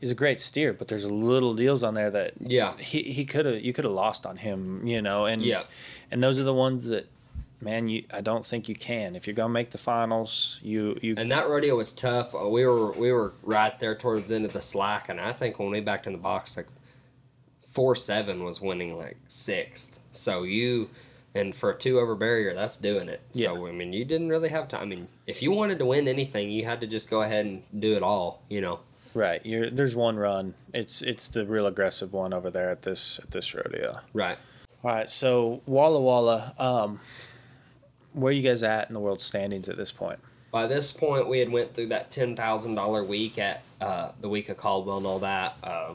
[0.00, 3.46] is a great steer, but there's little deals on there that yeah he he could
[3.46, 5.62] have you could have lost on him, you know, and yeah,
[6.10, 7.08] and those are the ones that
[7.60, 9.16] man, you I don't think you can.
[9.16, 12.34] If you're gonna make the finals, you you and that rodeo was tough.
[12.34, 15.32] Uh, we were we were right there towards the end of the slack, and I
[15.32, 16.66] think when we backed in the box, like
[17.60, 20.00] four seven was winning like sixth.
[20.12, 20.88] So you
[21.34, 23.20] and for a two over barrier, that's doing it.
[23.32, 23.48] Yeah.
[23.48, 24.82] So I mean, you didn't really have time.
[24.82, 27.62] I mean, if you wanted to win anything, you had to just go ahead and
[27.78, 28.42] do it all.
[28.48, 28.80] You know.
[29.14, 29.44] Right.
[29.46, 30.54] You're, there's one run.
[30.74, 34.00] It's it's the real aggressive one over there at this at this rodeo.
[34.12, 34.38] Right.
[34.82, 35.08] All right.
[35.08, 36.54] So Walla Walla.
[36.58, 37.00] Um,
[38.16, 40.18] where are you guys at in the world standings at this point?
[40.50, 44.28] By this point, we had went through that ten thousand dollar week at uh, the
[44.28, 45.54] week of Caldwell and all that.
[45.62, 45.94] Uh,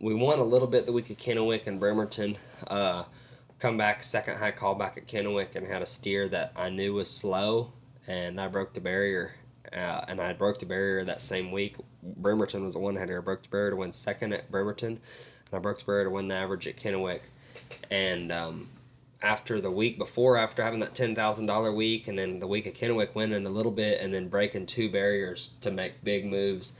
[0.00, 2.36] we won a little bit the week of Kennewick and Bremerton.
[2.66, 3.04] Uh,
[3.58, 6.94] come back second high call back at Kennewick and had a steer that I knew
[6.94, 7.72] was slow,
[8.06, 9.34] and I broke the barrier.
[9.72, 11.76] Uh, and I broke the barrier that same week.
[12.02, 13.18] Bremerton was a one header.
[13.18, 15.00] I broke the barrier to win second at Bremerton, and
[15.52, 17.20] I broke the barrier to win the average at Kennewick.
[17.90, 18.68] And um,
[19.20, 22.66] after the week before, after having that ten thousand dollar week, and then the week
[22.66, 26.76] of Kennewick winning a little bit, and then breaking two barriers to make big moves,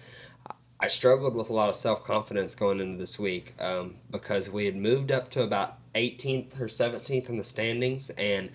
[0.81, 4.67] I struggled with a lot of self confidence going into this week um, because we
[4.67, 8.51] had moved up to about 18th or 17th in the standings, and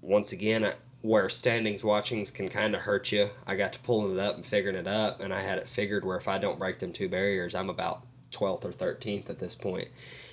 [0.00, 0.72] once again,
[1.02, 4.46] where standings watchings can kind of hurt you, I got to pulling it up and
[4.46, 7.08] figuring it up, and I had it figured where if I don't break them two
[7.08, 9.88] barriers, I'm about 12th or 13th at this point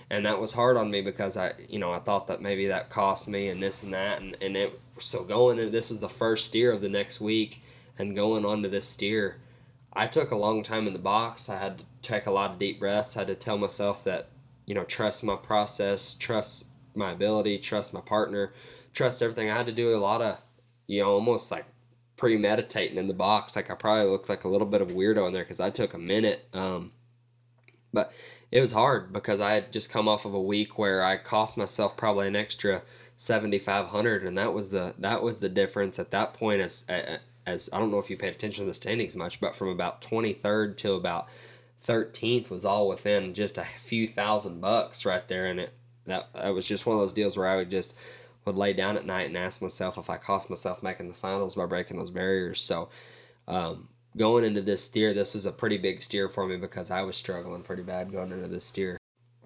[0.10, 2.89] and that was hard on me because I, you know, I thought that maybe that
[2.89, 6.10] cost me and this and that, and and it so going and this is the
[6.10, 7.62] first steer of the next week,
[7.97, 9.38] and going on to this steer,
[9.93, 11.49] I took a long time in the box.
[11.49, 13.16] I had to take a lot of deep breaths.
[13.16, 14.28] I had to tell myself that,
[14.66, 18.53] you know, trust my process, trust my ability, trust my partner,
[18.93, 19.49] trust everything.
[19.49, 20.39] I had to do a lot of,
[20.88, 21.66] you know, almost like
[22.18, 23.56] premeditating in the box.
[23.56, 25.93] Like I probably looked like a little bit of weirdo in there because I took
[25.93, 26.47] a minute.
[26.53, 26.91] Um,
[27.93, 28.12] but
[28.56, 31.58] it was hard because I had just come off of a week where I cost
[31.58, 32.84] myself probably an extra
[33.18, 36.62] seventy five hundred, and that was the that was the difference at that point.
[36.62, 36.86] As
[37.45, 40.01] as I don't know if you paid attention to the standings much, but from about
[40.01, 41.28] twenty third to about
[41.82, 45.74] thirteenth was all within just a few thousand bucks right there, and it
[46.06, 47.93] that that was just one of those deals where I would just
[48.45, 51.56] would lay down at night and ask myself if I cost myself making the finals
[51.56, 52.62] by breaking those barriers.
[52.62, 52.88] So.
[53.49, 57.01] Um, going into this steer, this was a pretty big steer for me because I
[57.01, 58.97] was struggling pretty bad going into this steer.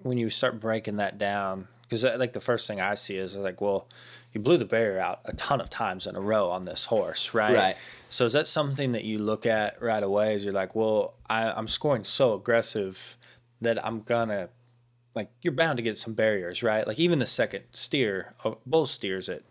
[0.02, 3.36] When you start breaking that down, because uh, like the first thing I see is
[3.36, 3.88] like, well,
[4.32, 7.34] you blew the barrier out a ton of times in a row on this horse,
[7.34, 7.54] right?
[7.54, 7.76] Right.
[8.08, 10.36] So is that something that you look at right away?
[10.36, 13.16] Is you're like, well, I, I'm scoring so aggressive
[13.60, 14.50] that I'm gonna
[15.14, 16.86] like you're bound to get some barriers, right?
[16.86, 19.42] Like even the second steer, uh, both steers at,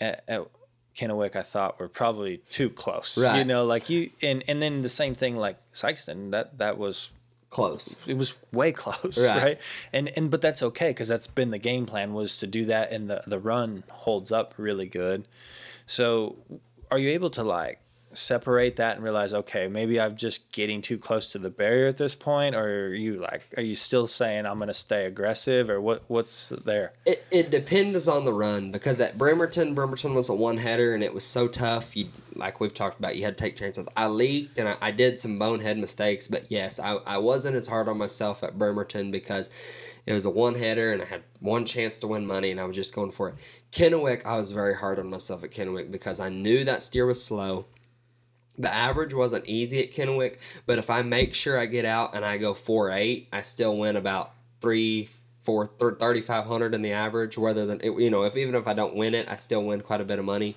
[0.00, 0.46] at, at
[0.94, 3.18] Kennewick, I thought were probably too close.
[3.18, 3.38] Right.
[3.38, 7.10] You know, like you and and then the same thing like Sikeston, that that was
[7.50, 7.96] close.
[8.06, 9.42] It was way close, right?
[9.42, 9.88] right?
[9.92, 12.92] And and but that's okay because that's been the game plan was to do that,
[12.92, 15.26] and the the run holds up really good.
[15.86, 16.36] So,
[16.90, 17.80] are you able to like
[18.16, 21.96] separate that and realize, okay, maybe I'm just getting too close to the barrier at
[21.96, 25.68] this point, or are you like, are you still saying I'm going to stay aggressive,
[25.70, 26.04] or what?
[26.08, 26.92] What's there?
[27.06, 31.02] It, it depends on the run because at Bremerton, Bremerton was a one header and
[31.02, 31.96] it was so tough.
[31.96, 33.88] You like we've talked about, you had to take chances.
[33.96, 37.68] I leaked and I, I did some bonehead mistakes, but yes, I, I wasn't as
[37.68, 39.50] hard on myself at Bremerton because
[40.06, 42.64] it was a one header and I had one chance to win money and I
[42.64, 43.36] was just going for it.
[43.72, 47.24] Kennewick, I was very hard on myself at Kennewick because I knew that steer was
[47.24, 47.66] slow
[48.58, 52.24] the average wasn't easy at Kennewick, but if I make sure I get out and
[52.24, 55.08] I go four eight, I still win about three,
[55.42, 57.36] four, thirty five hundred in the average.
[57.36, 60.00] Rather than you know, if even if I don't win it, I still win quite
[60.00, 60.56] a bit of money.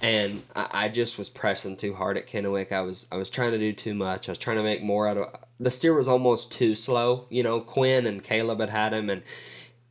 [0.00, 2.72] and I, I just was pressing too hard at Kennewick.
[2.72, 4.28] I was I was trying to do too much.
[4.28, 7.26] I was trying to make more out of the steer was almost too slow.
[7.30, 9.22] You know, Quinn and Caleb had had him, and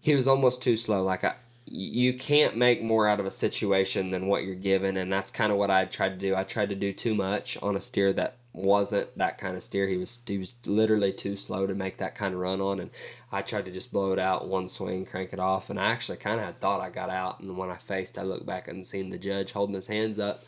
[0.01, 1.03] he was almost too slow.
[1.03, 1.35] Like I,
[1.65, 5.51] you can't make more out of a situation than what you're given, and that's kind
[5.51, 6.35] of what I tried to do.
[6.35, 9.87] I tried to do too much on a steer that wasn't that kind of steer.
[9.87, 12.91] He was he was literally too slow to make that kind of run on, and
[13.31, 16.17] I tried to just blow it out one swing, crank it off, and I actually
[16.19, 17.39] kind of thought I got out.
[17.39, 20.43] And when I faced, I looked back and seen the judge holding his hands up.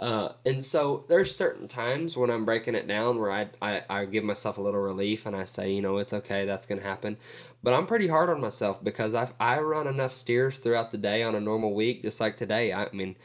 [0.00, 4.04] Uh, and so there's certain times when I'm breaking it down where I, I, I
[4.06, 6.86] give myself a little relief and I say, you know, it's okay, that's going to
[6.86, 7.18] happen.
[7.62, 11.22] But I'm pretty hard on myself because I I run enough steers throughout the day
[11.22, 12.72] on a normal week, just like today.
[12.72, 13.16] I mean,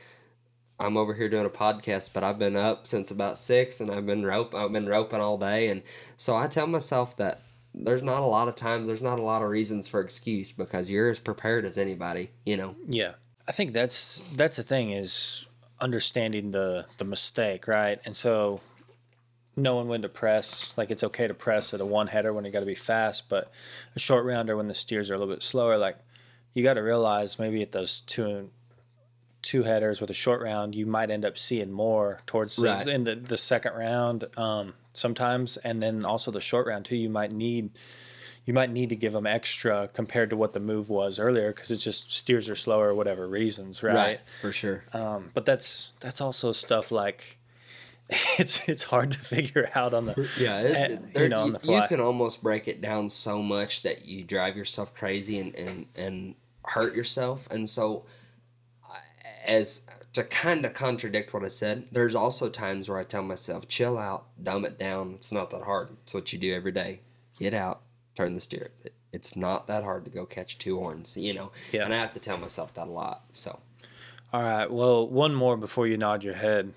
[0.80, 4.06] I'm over here doing a podcast, but I've been up since about six, and I've
[4.06, 4.54] been rope.
[4.54, 5.84] I've been roping all day, and
[6.18, 7.42] so I tell myself that
[7.74, 10.90] there's not a lot of times, there's not a lot of reasons for excuse because
[10.90, 12.76] you're as prepared as anybody, you know.
[12.88, 13.14] Yeah,
[13.48, 15.48] I think that's that's the thing is
[15.80, 18.00] understanding the the mistake, right?
[18.06, 18.62] And so
[19.56, 22.52] knowing when to press, like it's okay to press at a one header when you
[22.52, 23.52] got to be fast, but
[23.96, 25.98] a short rounder when the steers are a little bit slower, like
[26.54, 28.50] you got to realize maybe at those two
[29.42, 32.88] two headers with a short round, you might end up seeing more towards right.
[32.88, 36.96] in the, the second round um, sometimes, and then also the short round too.
[36.96, 37.70] You might need
[38.46, 41.70] you might need to give them extra compared to what the move was earlier because
[41.72, 43.96] it's just steers are slower, or whatever reasons, right?
[43.96, 44.84] Right, for sure.
[44.94, 47.38] Um, but that's that's also stuff like
[48.38, 51.60] it's it's hard to figure out on the yeah it, eh, you know on the
[51.60, 51.82] fly.
[51.82, 55.86] You can almost break it down so much that you drive yourself crazy and and
[55.98, 56.36] and
[56.66, 58.06] hurt yourself, and so
[59.48, 63.68] as to kind of contradict what I said, there's also times where I tell myself,
[63.68, 65.14] chill out, dumb it down.
[65.16, 65.90] It's not that hard.
[66.04, 67.02] It's what you do every day.
[67.38, 67.82] Get out,
[68.16, 68.70] turn the steer.
[69.12, 71.52] It's not that hard to go catch two horns, you know.
[71.72, 71.86] Yeah.
[71.86, 73.24] And I have to tell myself that a lot.
[73.34, 73.60] So.
[74.32, 74.72] All right.
[74.72, 76.74] Well, one more before you nod your head,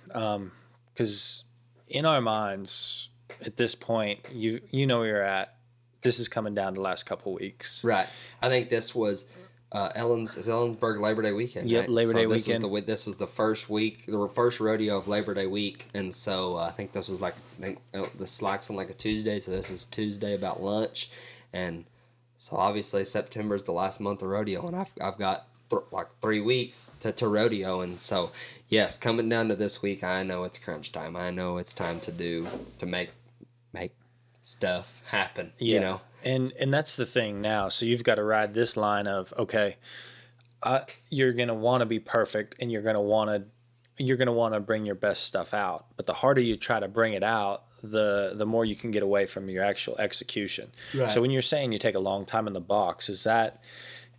[0.98, 1.44] because
[1.86, 3.10] in our minds,
[3.46, 5.54] at this point, you you know where you're at.
[6.02, 7.84] This is coming down the last couple weeks.
[7.84, 8.06] Right.
[8.42, 9.26] I think this was
[9.70, 11.70] uh, Ellen's is Ellensburg Labor Day weekend.
[11.70, 11.88] Yep, right?
[11.88, 12.64] Labor so Day this weekend.
[12.64, 16.12] Was the, this was the first week, the first rodeo of Labor Day week, and
[16.12, 18.94] so uh, I think this was like I think uh, the slacks on like a
[18.94, 21.10] Tuesday, so this is Tuesday about lunch,
[21.52, 21.84] and
[22.36, 26.08] so obviously September is the last month of rodeo, and I've I've got th- like
[26.20, 28.32] three weeks to, to rodeo, and so
[28.68, 31.16] yes, coming down to this week, I know it's crunch time.
[31.16, 32.46] I know it's time to do
[32.78, 33.10] to make
[33.72, 33.92] make
[34.42, 35.52] stuff happen.
[35.58, 35.74] Yeah.
[35.74, 37.68] You know, and and that's the thing now.
[37.68, 39.76] So you've got to ride this line of okay,
[40.62, 44.54] uh, you're gonna want to be perfect, and you're gonna want to you're gonna want
[44.54, 45.86] to bring your best stuff out.
[45.96, 49.02] But the harder you try to bring it out, the the more you can get
[49.02, 50.70] away from your actual execution.
[50.96, 51.10] Right.
[51.10, 53.64] So when you're saying you take a long time in the box, is that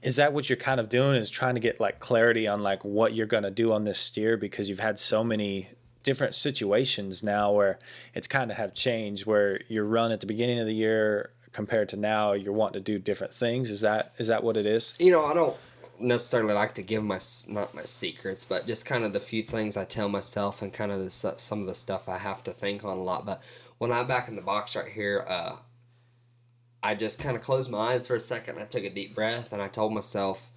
[0.02, 1.16] is that what you're kind of doing?
[1.16, 4.38] Is trying to get like clarity on like what you're gonna do on this steer?
[4.38, 5.70] Because you've had so many
[6.04, 7.78] different situations now where
[8.14, 11.90] it's kind of have changed where your run at the beginning of the year compared
[11.90, 13.70] to now you're wanting to do different things.
[13.70, 14.94] Is that is that what it is?
[15.00, 15.58] You know i don't
[16.00, 17.20] necessarily like to give my
[17.50, 20.94] not my secrets but just kind of the few things i tell myself and kind
[20.94, 23.26] of the, some of the stuff i have to think on a lot.
[23.26, 23.44] But
[23.80, 25.58] when i'm back in the box right here uh,
[26.84, 29.52] i just kind of closed my eyes for a second i took a deep breath
[29.52, 30.52] and i told myself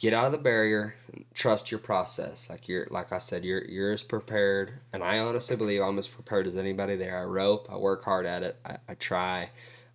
[0.00, 0.94] get out of the barrier
[1.34, 5.56] trust your process like you're like i said you're you're as prepared and i honestly
[5.56, 8.76] believe i'm as prepared as anybody there i rope i work hard at it i,
[8.88, 9.50] I try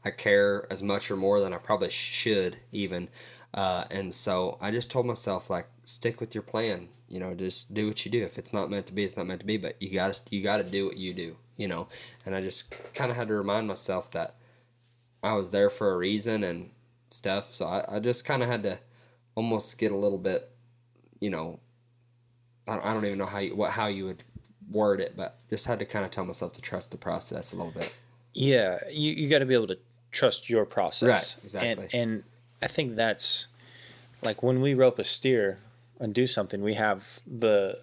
[0.05, 3.09] I care as much or more than I probably should even.
[3.53, 6.89] Uh, and so I just told myself like stick with your plan.
[7.07, 8.23] You know, just do what you do.
[8.23, 9.57] If it's not meant to be, it's not meant to be.
[9.57, 11.35] But you gotta you gotta do what you do.
[11.55, 11.87] You know,
[12.25, 14.35] and I just kind of had to remind myself that
[15.23, 16.69] I was there for a reason and
[17.09, 17.53] stuff.
[17.53, 18.79] So I, I just kind of had to
[19.35, 20.49] almost get a little bit,
[21.19, 21.59] you know,
[22.67, 24.23] I, I don't even know how you what how you would
[24.69, 27.55] word it, but just had to kind of tell myself to trust the process a
[27.55, 27.93] little bit.
[28.33, 29.79] Yeah, you you got to be able to
[30.11, 31.37] trust your process.
[31.37, 31.89] Right, exactly.
[31.93, 32.23] And, and
[32.61, 33.47] I think that's
[34.21, 35.59] like when we rope a steer
[35.99, 37.77] and do something, we have the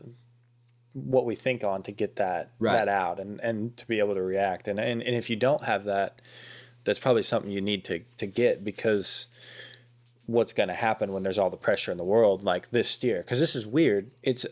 [0.93, 2.72] what we think on to get that right.
[2.72, 4.66] that out and, and to be able to react.
[4.66, 6.20] And, and and if you don't have that,
[6.85, 9.28] that's probably something you need to to get because
[10.26, 13.18] what's going to happen when there's all the pressure in the world like this steer
[13.18, 14.47] because this is weird it's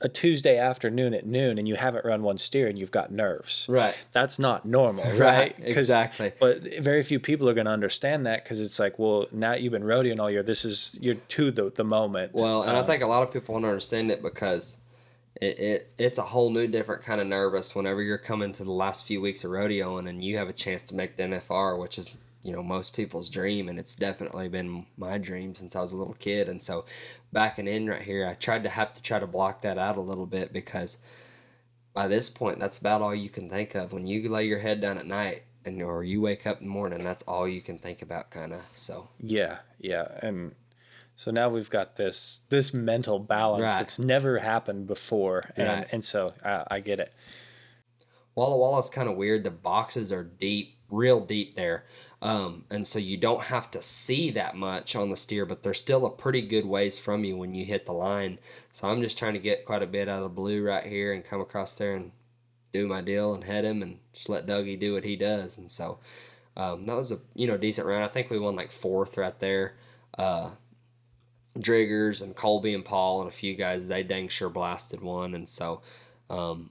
[0.00, 3.66] a Tuesday afternoon at noon and you haven't run one steer and you've got nerves.
[3.68, 3.96] Right.
[4.12, 5.18] That's not normal, right?
[5.18, 6.32] right exactly.
[6.38, 9.72] But very few people are going to understand that because it's like, well, now you've
[9.72, 10.42] been rodeoing all year.
[10.42, 12.32] This is you're to the the moment.
[12.34, 14.76] Well, and um, I think a lot of people won't understand it because
[15.40, 18.72] it, it it's a whole new different kind of nervous whenever you're coming to the
[18.72, 21.98] last few weeks of rodeoing and you have a chance to make the NFR, which
[21.98, 25.92] is you know most people's dream and it's definitely been my dream since i was
[25.92, 26.48] a little kid.
[26.48, 26.84] And so
[27.32, 30.00] backing in right here i tried to have to try to block that out a
[30.00, 30.98] little bit because
[31.94, 33.92] by this point that's about all you can think of.
[33.92, 36.72] When you lay your head down at night and or you wake up in the
[36.72, 39.08] morning that's all you can think about kind of so.
[39.20, 40.54] Yeah yeah and
[41.18, 43.82] so now we've got this this mental balance Right.
[43.82, 45.88] it's never happened before and Right.
[45.90, 47.12] and so I, I get it
[48.36, 49.42] Walla Walla is kind of weird.
[49.42, 51.84] The boxes are deep, real deep there.
[52.22, 55.74] Um, and so you don't have to see that much on the steer, but they're
[55.74, 58.38] still a pretty good ways from you when you hit the line.
[58.70, 61.12] So I'm just trying to get quite a bit out of the blue right here
[61.12, 62.12] and come across there and
[62.72, 65.58] do my deal and head him and just let Dougie do what he does.
[65.58, 65.98] And so
[66.56, 68.04] um, that was a you know decent round.
[68.04, 69.74] I think we won like fourth right there.
[70.16, 70.50] Uh,
[71.58, 75.34] Driggers and Colby and Paul and a few guys they dang sure blasted one.
[75.34, 75.82] And so
[76.30, 76.70] um,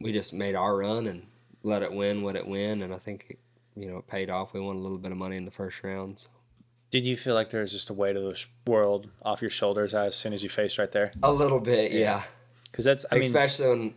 [0.00, 1.26] we just made our run and
[1.62, 2.82] let it win what it win.
[2.82, 3.38] And I think it,
[3.74, 4.52] you know it paid off.
[4.52, 6.18] We won a little bit of money in the first round.
[6.20, 6.30] So.
[6.90, 9.94] did you feel like there was just a weight of the world off your shoulders
[9.94, 12.22] as soon as you faced right there A little bit, yeah.
[12.64, 13.94] because that's i mean Especially when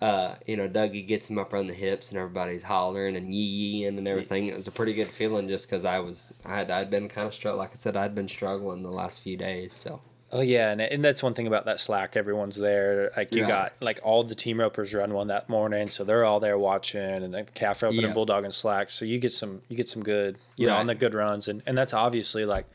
[0.00, 3.82] uh, you know Dougie gets him up on the hips and everybody's hollering and yee
[3.84, 4.48] yeeing and everything.
[4.48, 7.26] It was a pretty good feeling just because I was I had I'd been kind
[7.26, 7.56] of struck.
[7.56, 9.72] Like I said, I'd been struggling the last few days.
[9.72, 10.00] So
[10.32, 12.16] Oh yeah, and, and that's one thing about that Slack.
[12.16, 13.12] Everyone's there.
[13.16, 13.48] Like you Yeah.
[13.48, 17.00] got like all the team ropers run one that morning, so they're all there watching,
[17.00, 18.06] and the calf roping Yeah.
[18.06, 18.90] and bulldog and Slack.
[18.90, 20.80] So you get some you get some good you know Right.
[20.80, 22.66] on the good runs, and and that's obviously like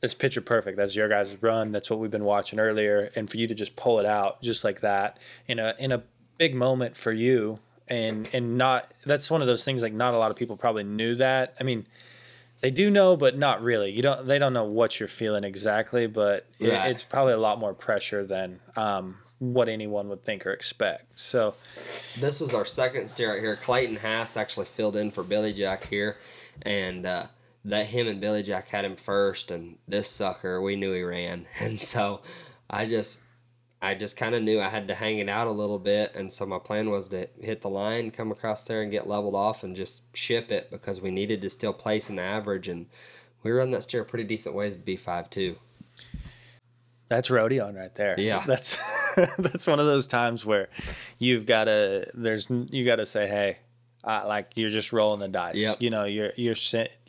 [0.00, 0.76] that's picture perfect.
[0.76, 1.72] That's your guys' run.
[1.72, 4.64] That's what we've been watching earlier, and for you to just pull it out just
[4.64, 6.02] like that in a in a
[6.38, 10.18] big moment for you, and and not that's one of those things like not a
[10.18, 11.54] lot of people probably knew that.
[11.60, 11.86] I mean
[12.64, 13.90] they do know, but not really.
[13.90, 14.26] You don't.
[14.26, 18.24] They don't know what you're feeling exactly, but it, it's probably a lot more pressure
[18.24, 21.18] than um, what anyone would think or expect.
[21.18, 21.54] So
[22.18, 23.56] this was our second steer right here.
[23.56, 26.16] Clayton Haas actually filled in for Billy Jack here,
[26.62, 27.24] and uh,
[27.64, 31.46] that him and Billy Jack had him first, and this sucker we knew he ran,
[31.60, 32.20] and so
[32.68, 33.22] I just
[33.80, 36.32] I just kind of knew I had to hang it out a little bit, and
[36.32, 39.62] so my plan was to hit the line, come across there, and get leveled off,
[39.62, 42.86] and just ship it because we needed to still place an average, and
[43.42, 45.56] we run that steer pretty decent ways to be five two.
[47.08, 48.18] that's rodeoing right there.
[48.18, 48.42] Yeah.
[48.46, 48.76] that's
[49.38, 50.68] that's one of those times where
[51.18, 53.58] you've got to there's you got to say, hey,
[54.02, 55.60] uh, like you're just rolling the dice.
[55.62, 55.76] Yep.
[55.80, 56.54] You know, you're you're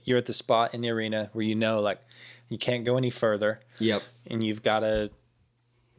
[0.05, 1.99] you're at the spot in the arena where you know like
[2.47, 3.59] you can't go any further.
[3.79, 4.03] Yep.
[4.27, 5.11] and you've got to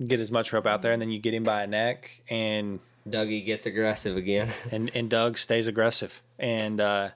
[0.02, 2.80] get as much rope out there, and then you get him by a neck, and
[3.08, 4.48] Dougie gets aggressive again.
[4.70, 7.08] and and Doug stays aggressive, and uh,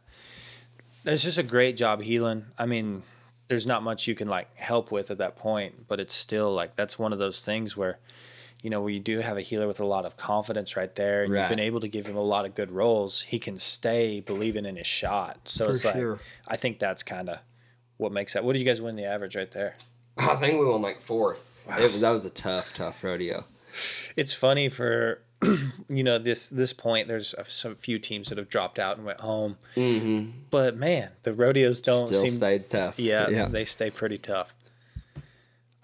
[1.04, 2.46] it's just a great job heeling.
[2.58, 3.02] I mean,
[3.48, 6.74] there's not much you can like help with at that point, but it's still like
[6.74, 7.98] that's one of those things where.
[8.62, 11.24] You know, where you do have a heeler with a lot of confidence right there,
[11.24, 11.40] and Right.
[11.40, 14.66] you've been able to give him a lot of good roles, He can stay believing
[14.66, 15.48] in his shot.
[15.48, 16.20] So For it's like, sure.
[16.46, 17.38] I think that's kind of
[17.96, 18.44] what makes that.
[18.44, 19.76] What do you guys win the average right there?
[20.18, 21.42] I think we won like fourth.
[21.68, 23.44] It was, that was a tough, tough rodeo.
[24.16, 25.22] it's funny for
[25.88, 29.06] you know this this point there's a some few teams that have dropped out and
[29.06, 30.30] went home Mm-hmm.
[30.50, 32.98] but man the rodeos don't Still seem stayed tough.
[32.98, 33.46] yeah, yeah.
[33.46, 34.52] they stay pretty tough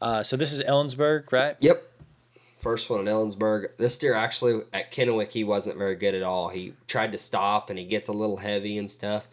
[0.03, 1.83] uh, so this is ellensburg right Yep.
[2.67, 3.77] First one in Ellensburg.
[3.77, 6.49] This steer actually at Kennewick, he wasn't very good at all.
[6.49, 9.29] He tried to stop and he gets a little heavy and stuff.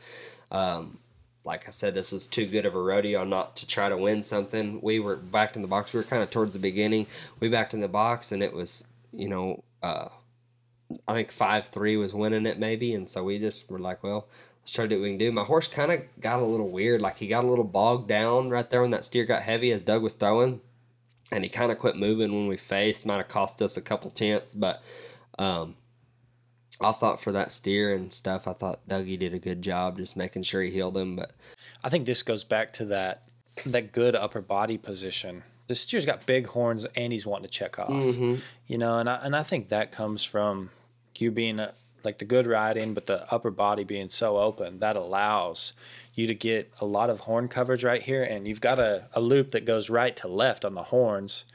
[0.52, 1.00] Um,
[1.44, 4.22] like I said, this was too good of a rodeo not to try to win
[4.22, 4.80] something.
[4.84, 5.94] We were backed in the box.
[5.94, 7.08] We were kind of towards the beginning.
[7.40, 10.10] We backed in the box and it was, you know, uh,
[11.08, 12.94] I think 5 3 was winning it maybe.
[12.94, 14.28] And so we just were like, well,
[14.62, 15.32] let's try to do what we can do.
[15.32, 17.02] My horse kind of got a little weird.
[17.02, 19.82] Like he got a little bogged down right there when that steer got heavy as
[19.82, 20.62] Doug was throwing
[21.34, 23.06] and he kind of quit moving when we faced.
[23.06, 24.82] Might have cost us a couple tenths, but
[25.40, 25.76] um,
[26.82, 30.16] I thought for that steer and stuff, I thought Dougie did a good job just
[30.18, 31.16] making sure he heeled him.
[31.16, 31.34] But
[31.84, 33.24] i think this goes back to that
[33.66, 37.78] that good upper body position the steer's got big horns and he's wanting to check
[37.78, 38.36] off Mm-hmm.
[38.68, 40.70] you know and I, and I think that comes from
[41.18, 41.74] you being a,
[42.04, 45.74] like the good riding but the upper body being so open that allows
[46.14, 49.22] you to get a lot of horn coverage right here and you've got a, a
[49.22, 51.46] loop that goes right to left on the horns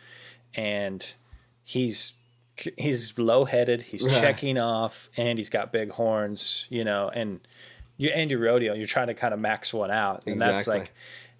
[0.54, 1.14] and
[1.62, 2.14] he's
[2.76, 4.20] he's low headed he's Right.
[4.20, 7.40] checking off and he's got big horns you know and
[7.96, 10.92] you and your rodeo you're trying to kind of max one out and that's like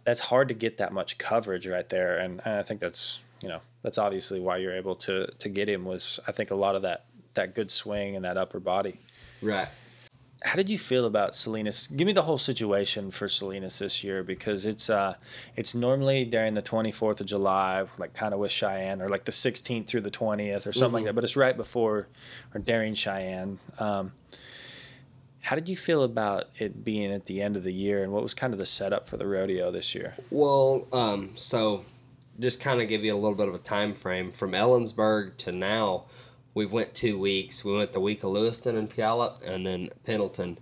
[0.04, 3.48] that's hard to get that much coverage right there and, and i think that's you
[3.48, 6.76] know that's obviously why you're able to to get him was i think a lot
[6.76, 7.04] of that
[7.34, 8.98] that good swing and that upper body
[9.42, 9.68] right,
[10.42, 11.88] how did you feel about Salinas?
[11.88, 15.14] Give me the whole situation for Salinas this year because it's uh
[15.56, 19.32] it's normally during the 24th of July, like kind of with Cheyenne, or like the
[19.32, 21.14] 16th through the 20th or something like that.
[21.14, 22.06] But it's right before
[22.54, 23.58] or during Cheyenne.
[23.80, 24.12] Um,
[25.40, 28.22] How did you feel about it being at the end of the year, and what
[28.22, 30.14] was kind of the setup for the rodeo this year?
[30.30, 31.84] Well, um, so
[32.38, 35.52] just kind of give you a little bit of a time frame from Ellensburg to
[35.52, 36.04] now.
[36.58, 37.64] We've went two weeks.
[37.64, 40.58] We went the week of Lewiston and Puyallup, and then Pendleton.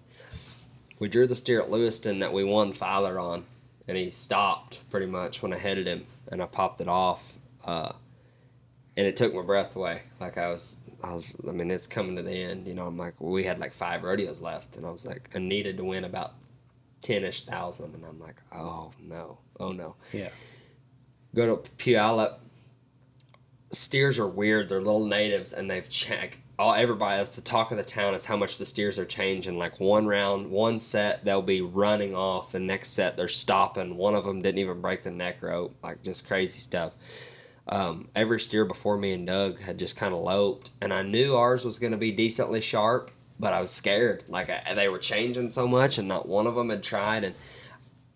[0.98, 3.46] We drew the steer at Lewiston that we won Filer on,
[3.88, 7.92] and he stopped pretty much when I headed him, and I popped it off, uh,
[8.94, 10.02] and it took my breath away.
[10.20, 12.68] Like I was I was, I mean, it's coming to the end.
[12.68, 15.30] You know, I'm like, well, we had like five rodeos left, and I was like,
[15.34, 16.34] I needed to win about
[17.00, 19.96] ten ish thousand, and I'm like, oh no, oh no.
[20.12, 20.28] Yeah.
[21.34, 22.40] Go to Puyallup.
[23.76, 24.68] Steers are weird.
[24.68, 27.18] They're little natives, and they've checked all everybody.
[27.18, 28.14] That's the talk of the town.
[28.14, 29.58] Is how much the steers are changing.
[29.58, 32.52] Like one round, one set, they'll be running off.
[32.52, 33.96] The next set, they're stopping.
[33.96, 35.76] One of them didn't even break the neck rope.
[35.82, 36.94] Like just crazy stuff.
[37.68, 41.34] Um, every steer before me and Doug had just kind of loped, and I knew
[41.36, 43.10] ours was going to be decently sharp,
[43.40, 44.22] but I was scared.
[44.28, 47.34] Like I, they were changing so much, and not one of them had tried, and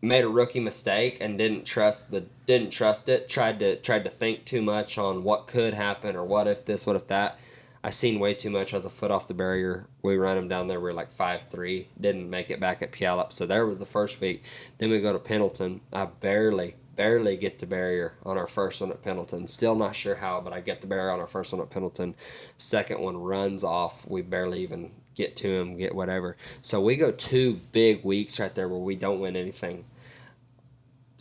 [0.02, 3.28] made a rookie mistake and didn't trust the didn't trust it.
[3.28, 6.86] Tried to tried to think too much on what could happen or what if this,
[6.86, 7.38] what if that.
[7.82, 8.74] I seen way too much.
[8.74, 9.86] Was a foot off the barrier.
[10.02, 10.80] We run him down there.
[10.80, 11.88] We are like five three.
[11.98, 13.32] Didn't make it back at Puyallup.
[13.32, 14.44] So there was the first week.
[14.78, 15.80] Then we go to Pendleton.
[15.92, 19.46] I barely barely get the barrier on our first one at Pendleton.
[19.46, 22.14] Still not sure how, but I get the barrier on our first one at Pendleton.
[22.58, 24.06] Second one runs off.
[24.06, 26.36] We barely even get to him, get whatever.
[26.60, 29.86] So we go two big weeks right there where we don't win anything.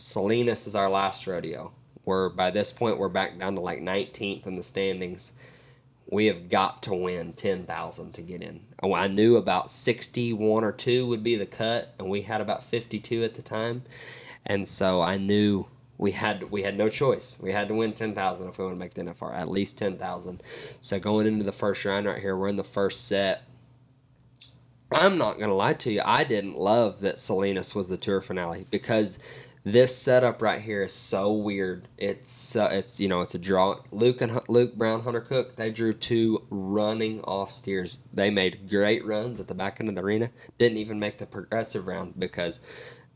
[0.00, 1.72] Salinas is our last rodeo.
[2.04, 5.32] Where by this point we're back down to like 19th in the standings.
[6.10, 8.62] We have got to win 10,000 to get in.
[8.82, 12.64] Oh, I knew about 61 or 2 would be the cut, and we had about
[12.64, 13.84] 52 at the time
[14.46, 15.66] and so I knew
[15.98, 17.38] we had we had no choice.
[17.42, 19.78] We had to win ten thousand if we want to make the NFR, at least
[19.78, 20.42] ten thousand.
[20.80, 23.42] So going into the first round right here, we're in the first set.
[24.92, 28.66] I'm not gonna lie to you, I didn't love that Salinas was the tour finale
[28.70, 29.20] because
[29.64, 31.86] this setup right here is so weird.
[31.98, 33.80] It's uh, it's you know it's a draw.
[33.90, 38.04] Luke and Luke Brown Hunter Cook they drew two running off steers.
[38.12, 40.30] They made great runs at the back end of the arena.
[40.58, 42.64] Didn't even make the progressive round because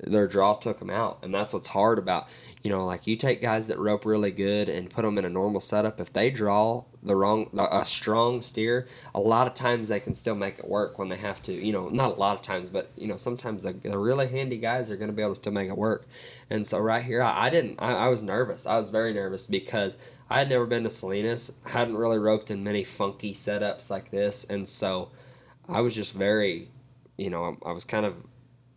[0.06, 2.28] their draw took them out and that's what's hard about
[2.62, 5.28] you know like you take guys that rope really good and put them in a
[5.30, 10.00] normal setup if they draw the wrong a strong steer a lot of times they
[10.00, 12.42] can still make it work when they have to you know not a lot of
[12.42, 15.32] times but you know sometimes the, the really handy guys are going to be able
[15.32, 16.06] to still make it work.
[16.50, 19.46] And so right here i, I didn't I, I was nervous i was very nervous
[19.46, 19.98] because
[20.30, 24.44] i had never been to salinas hadn't really roped in many funky setups like this
[24.44, 25.10] and so
[25.68, 26.68] i was just very
[27.16, 28.14] you know I was kind of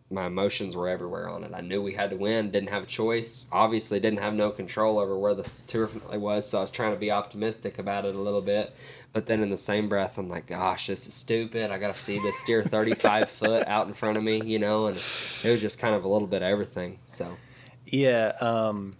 [0.10, 1.52] my emotions were everywhere on it.
[1.54, 3.48] I knew we had to win, didn't have a choice.
[3.52, 7.00] Obviously, didn't have no control over where the tour was, so I was trying to
[7.00, 8.74] be optimistic about it a little bit.
[9.12, 11.72] But then in the same breath, I'm like, gosh, this is stupid.
[11.72, 14.88] I got to see this steer 35 foot out in front of me, you know,
[14.88, 17.00] and it was just kind of a little bit of everything.
[17.08, 17.36] So,
[17.86, 18.96] yeah, um,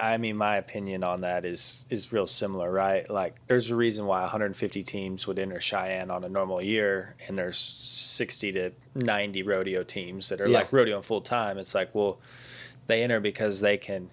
[0.00, 3.08] I mean, my opinion on that is is real similar, right?
[3.10, 7.36] Like, there's a reason why 150 teams would enter Cheyenne on a normal year, and
[7.36, 10.58] there's 60 to 90 rodeo teams that are yeah.
[10.58, 11.58] like rodeo full time.
[11.58, 12.20] It's like, well,
[12.86, 14.10] they enter because they can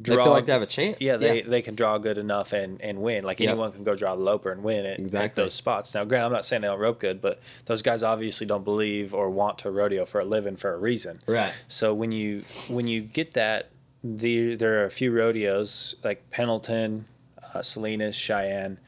[0.00, 0.16] draw.
[0.16, 0.96] They feel like they have a chance.
[1.00, 1.48] Yeah, they, yeah.
[1.48, 3.24] they can draw good enough and, and win.
[3.24, 3.50] Like yep.
[3.50, 5.24] anyone can go draw the loper and win it exactly.
[5.24, 5.94] at those spots.
[5.94, 9.14] Now, granted, I'm not saying they don't rope good, but those guys obviously don't believe
[9.14, 11.20] or want to rodeo for a living for a reason.
[11.26, 11.52] Right.
[11.66, 13.70] So when you when you get that
[14.02, 17.06] the there are a few rodeos like Pendleton,
[17.54, 18.78] uh, Salinas, Cheyenne,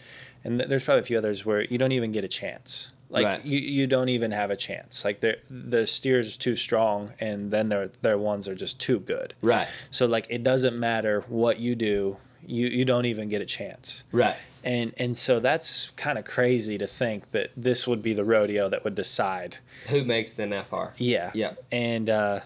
[0.44, 2.92] and th- there's probably a few others where you don't even get a chance.
[3.08, 3.44] Like right.
[3.44, 5.04] you, you don't even have a chance.
[5.04, 9.00] Like the the steers are too strong, and then their their ones are just too
[9.00, 9.34] good.
[9.42, 9.66] Right.
[9.90, 14.04] So like it doesn't matter what you do, you you don't even get a chance.
[14.12, 14.36] Right.
[14.62, 18.68] And and so that's kind of crazy to think that this would be the rodeo
[18.68, 19.58] that would decide
[19.88, 20.92] who makes the NFR.
[20.96, 21.32] Yeah.
[21.34, 21.54] Yeah.
[21.72, 22.40] And uh,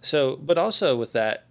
[0.00, 1.44] so, but also with that,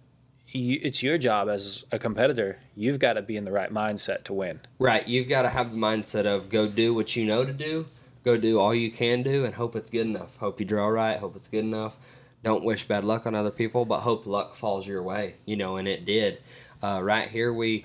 [0.54, 2.58] you, it's your job as a competitor.
[2.76, 4.60] You've got to be in the right mindset to win.
[4.78, 5.06] Right.
[5.06, 7.86] You've got to have the mindset of go do what you know to do,
[8.22, 10.36] go do all you can do, and hope it's good enough.
[10.36, 11.18] Hope you draw right.
[11.18, 11.96] Hope it's good enough.
[12.44, 15.34] Don't wish bad luck on other people, but hope luck falls your way.
[15.44, 16.40] You know, and it did.
[16.82, 17.84] Uh, right here, we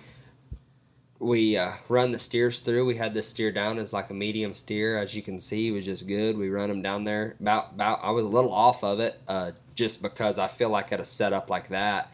[1.17, 2.85] we uh, run the steers through.
[2.85, 5.85] We had this steer down as like a medium steer, as you can see, was
[5.85, 6.37] just good.
[6.37, 7.35] We run him down there.
[7.39, 10.91] About about I was a little off of it, uh, just because I feel like
[10.91, 12.11] at a setup like that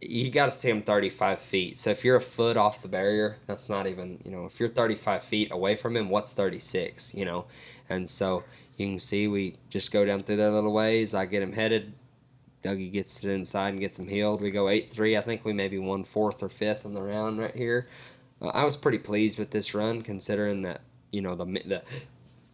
[0.00, 1.78] you got to see them 35 feet.
[1.78, 4.68] So if you're a foot off the barrier, that's not even, you know, if you're
[4.68, 7.46] 35 feet away from him, what's 36, you know?
[7.88, 8.44] And so
[8.76, 11.14] you can see we just go down through their little ways.
[11.14, 11.92] I get him headed.
[12.62, 14.40] Dougie gets it inside and gets him heeled.
[14.40, 15.16] We go 8 3.
[15.16, 17.88] I think we maybe won fourth or fifth in the round right here.
[18.40, 20.80] Uh, I was pretty pleased with this run considering that,
[21.12, 21.82] you know, the, the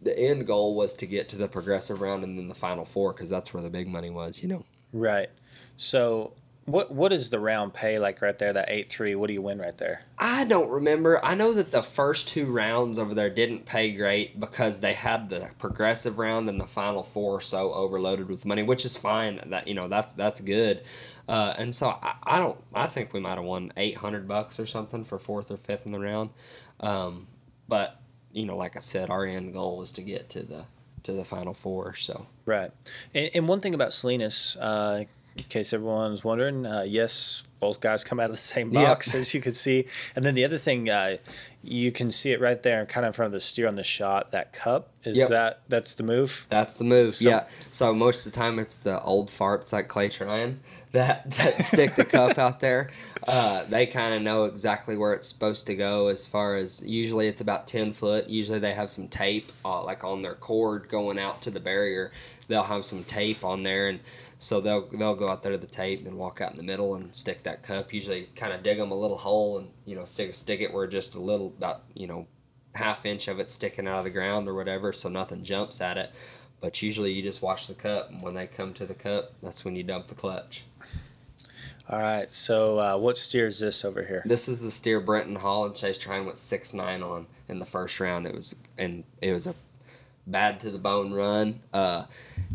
[0.01, 3.13] the end goal was to get to the progressive round and then the final four
[3.13, 4.41] because that's where the big money was.
[4.41, 4.65] You know.
[4.91, 5.29] Right.
[5.77, 6.33] So
[6.65, 8.53] what what is the round pay like right there?
[8.53, 9.15] That eight three.
[9.15, 10.03] What do you win right there?
[10.19, 11.23] I don't remember.
[11.23, 15.29] I know that the first two rounds over there didn't pay great because they had
[15.29, 19.41] the progressive round and the final four so overloaded with money, which is fine.
[19.47, 20.83] That you know that's that's good.
[21.27, 22.57] Uh, and so I, I don't.
[22.73, 25.87] I think we might have won eight hundred bucks or something for fourth or fifth
[25.87, 26.29] in the round.
[26.79, 27.27] Um,
[27.67, 27.99] but
[28.31, 30.65] you know, like I said, our end goal was to get to the
[31.03, 31.95] to the final four.
[31.95, 32.71] So right.
[33.15, 34.57] And, and one thing about Salinas.
[34.57, 35.05] Uh,
[35.37, 39.15] in case everyone's wondering, uh, yes, both guys come out of the same box, yep.
[39.21, 39.85] as you can see.
[40.15, 41.17] And then the other thing, uh,
[41.63, 43.83] you can see it right there, kind of in front of the steer on the
[43.83, 44.31] shot.
[44.31, 45.29] That cup is yep.
[45.29, 46.47] that that's the move.
[46.49, 47.15] That's the move.
[47.15, 47.45] So, yeah.
[47.59, 50.59] So most of the time, it's the old farts like Clay Tryon
[50.91, 52.89] that that stick the cup out there.
[53.27, 56.07] Uh, they kind of know exactly where it's supposed to go.
[56.07, 58.27] As far as usually, it's about ten foot.
[58.27, 62.11] Usually, they have some tape uh, like on their cord going out to the barrier.
[62.47, 63.99] They'll have some tape on there and
[64.41, 66.95] so they'll they'll go out there to the tape and walk out in the middle
[66.95, 67.93] and stick that cup.
[67.93, 70.87] Usually, kind of dig them a little hole and you know stick stick it where
[70.87, 72.25] just a little about you know
[72.73, 75.95] half inch of it sticking out of the ground or whatever, so nothing jumps at
[75.95, 76.11] it.
[76.59, 79.63] But usually, you just watch the cup, and when they come to the cup, that's
[79.63, 80.63] when you dump the clutch.
[81.87, 82.31] All right.
[82.31, 84.23] So, uh, what steer is this over here?
[84.25, 87.65] This is the steer Brenton Hall and Chase Tryon went six nine on in the
[87.67, 88.25] first round.
[88.25, 89.53] It was and it was a
[90.27, 91.61] bad to the bone run.
[91.73, 92.05] Uh,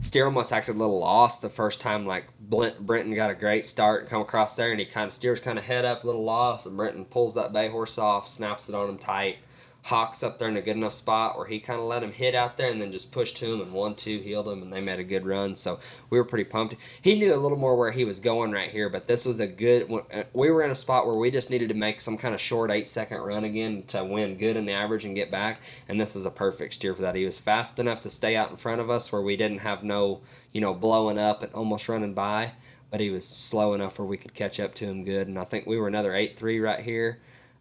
[0.01, 2.07] Steer almost acted a little lost the first time.
[2.07, 5.41] Like Brenton got a great start and come across there, and he kind of steers
[5.41, 8.69] kind of head up, a little lost, and Brenton pulls that bay horse off, snaps
[8.69, 9.39] it on him tight,
[9.87, 12.35] Hawks up there in a good enough spot where he kind of let him hit
[12.35, 14.81] out there and then just pushed to him and one two heeled him and they
[14.81, 15.55] made a good run.
[15.55, 15.79] So
[16.11, 16.75] we were pretty pumped.
[17.01, 19.47] He knew a little more where he was going right here, but this was a
[19.47, 19.89] good.
[20.13, 22.41] Uh, we were in a spot where we just needed to make some kind of
[22.41, 25.61] short eight second run again to win good in the average and get back.
[25.89, 27.15] And this is a perfect steer for that.
[27.15, 29.85] He was fast enough to stay out in front of us where we didn't have
[29.85, 32.55] no you know blowing up and almost running by,
[32.91, 35.29] but he was slow enough where we could catch up to him good.
[35.29, 37.21] And I think we were another eight three right here.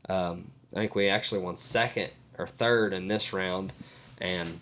[0.09, 3.71] Um, I think we actually won second or third in this round,
[4.19, 4.59] and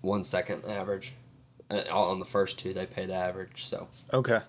[0.00, 1.14] one second average.
[1.70, 3.64] Uh, on the first two, they paid average.
[3.64, 4.40] So okay,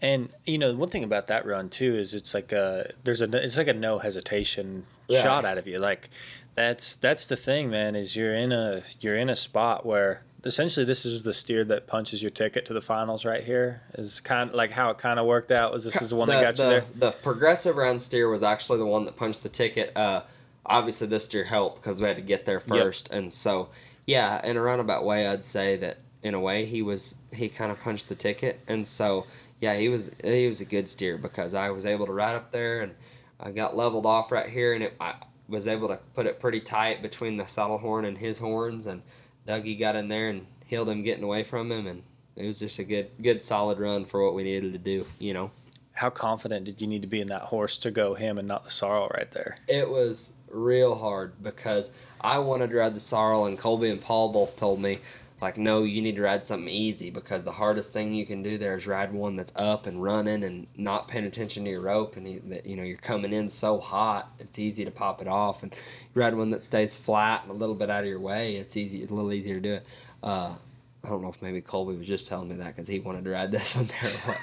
[0.00, 3.44] and you know one thing about that run too is it's like a there's a
[3.44, 5.22] it's like a no hesitation yeah.
[5.22, 5.78] shot out of you.
[5.78, 6.10] Like
[6.54, 7.94] that's that's the thing, man.
[7.94, 11.86] Is you're in a you're in a spot where essentially this is the steer that
[11.86, 15.18] punches your ticket to the finals right here is kind of like how it kind
[15.18, 17.10] of worked out was this is the one the, that got the, you there the
[17.10, 20.22] progressive round steer was actually the one that punched the ticket uh,
[20.64, 23.18] obviously this steer helped because we had to get there first yep.
[23.18, 23.68] and so
[24.06, 27.70] yeah in a roundabout way i'd say that in a way he was he kind
[27.70, 29.26] of punched the ticket and so
[29.60, 32.50] yeah he was he was a good steer because i was able to ride up
[32.50, 32.94] there and
[33.40, 35.14] i got leveled off right here and it, i
[35.48, 39.02] was able to put it pretty tight between the saddle horn and his horns and
[39.46, 42.02] Dougie got in there and heeled him getting away from him, and
[42.34, 45.06] it was just a good, good, solid run for what we needed to do.
[45.18, 45.50] You know.
[45.92, 48.64] How confident did you need to be in that horse to go him and not
[48.64, 49.56] the sorrel right there?
[49.66, 54.30] It was real hard because I wanted to ride the sorrel, and Colby and Paul
[54.30, 54.98] both told me
[55.40, 58.56] like no you need to ride something easy because the hardest thing you can do
[58.56, 62.16] there is ride one that's up and running and not paying attention to your rope
[62.16, 65.62] and that you know you're coming in so hot it's easy to pop it off.
[65.62, 68.56] And you ride one that stays flat and a little bit out of your way
[68.56, 69.86] it's easy it's a little easier to do it.
[70.22, 70.56] Uh,
[71.04, 73.30] i don't know if maybe colby was just telling me that because he wanted to
[73.30, 73.88] ride this one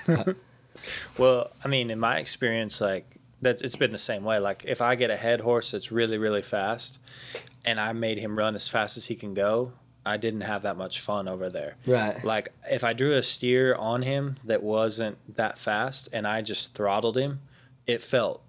[0.05, 0.35] there
[1.17, 4.39] well i mean in my experience like that's it's been the same way.
[4.39, 6.99] Like if i get a head horse that's really really fast
[7.65, 9.73] and i made him run as fast as he can go
[10.05, 11.75] I didn't have that much fun over there.
[11.85, 12.21] Right.
[12.23, 16.75] Like if I drew a steer on him that wasn't that fast and I just
[16.75, 17.39] throttled him,
[17.87, 18.41] it felt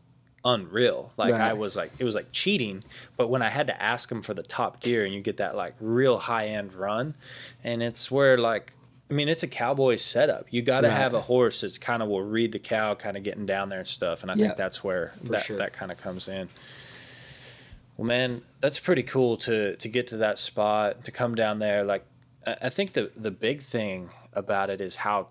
[0.45, 1.13] unreal.
[1.17, 1.41] Like right.
[1.41, 2.85] I was like it was like cheating.
[3.17, 5.57] But when I had to ask him for the top gear and you get that
[5.57, 7.15] like real high end run,
[7.63, 8.73] and it's where like
[9.11, 10.47] I mean, it's a cowboy setup.
[10.51, 10.97] You got to right.
[10.97, 13.81] have a horse that's kind of will read the cow, kind of getting down there
[13.81, 14.23] and stuff.
[14.23, 15.59] And I think that's where that, sure.
[15.59, 16.49] that kind of comes in.
[17.97, 21.85] Well, man, that's pretty cool to to get to that spot to come down there.
[21.85, 22.05] Like,
[22.47, 25.29] I think the the big thing about it is how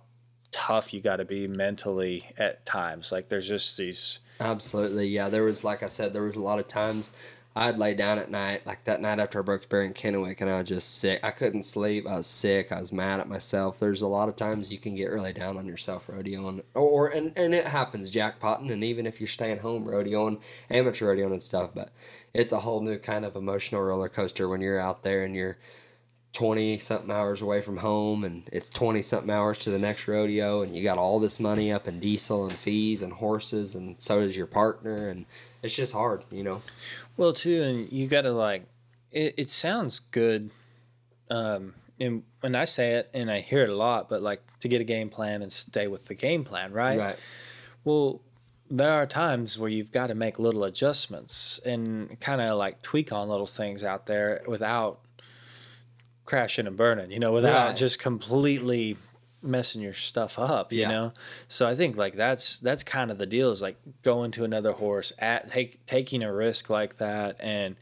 [0.52, 3.12] tough you got to be mentally at times.
[3.12, 4.20] Like, there's just these.
[4.40, 5.30] Absolutely, yeah.
[5.30, 7.12] There was, like I said, there was a lot of times
[7.56, 10.50] I'd lay down at night, like that night after I broke Barry and Kennewick, and
[10.50, 11.20] I was just sick.
[11.24, 12.08] I couldn't sleep.
[12.08, 12.72] I was sick.
[12.72, 13.80] I was mad at myself.
[13.80, 17.08] There's a lot of times you can get really down on yourself rodeoing, or, or
[17.10, 20.42] and, and it happens jackpotting, and even if you're staying home rodeoing,
[20.72, 21.70] amateur rodeoing and stuff.
[21.76, 21.90] But
[22.34, 25.58] it's a whole new kind of emotional roller coaster when you're out there and you're
[26.34, 30.64] 20 something hours away from home and it's 20 something hours to the next rodeo
[30.64, 34.22] and you got all this money up in diesel and fees and horses and so
[34.22, 35.28] does your partner and
[35.62, 36.60] it's just hard you know
[37.18, 38.64] well too and you gotta like
[39.12, 40.50] it, it sounds good
[41.30, 44.68] um, and when I say it, and I hear it a lot, but like to
[44.68, 47.00] get a game plan and stay with the game plan, right?
[47.00, 47.16] Right.
[47.84, 48.22] Well,
[48.76, 53.12] there are times where you've got to make little adjustments and kind of like tweak
[53.14, 55.00] on little things out there without
[56.26, 57.76] crashing and burning, you know, without Right.
[57.76, 58.98] just completely
[59.44, 60.88] messing your stuff up, you Yeah.
[60.90, 61.14] know.
[61.48, 64.72] So I think like that's that's kind of the deal is like going to another
[64.72, 67.76] horse at take, taking a risk like that and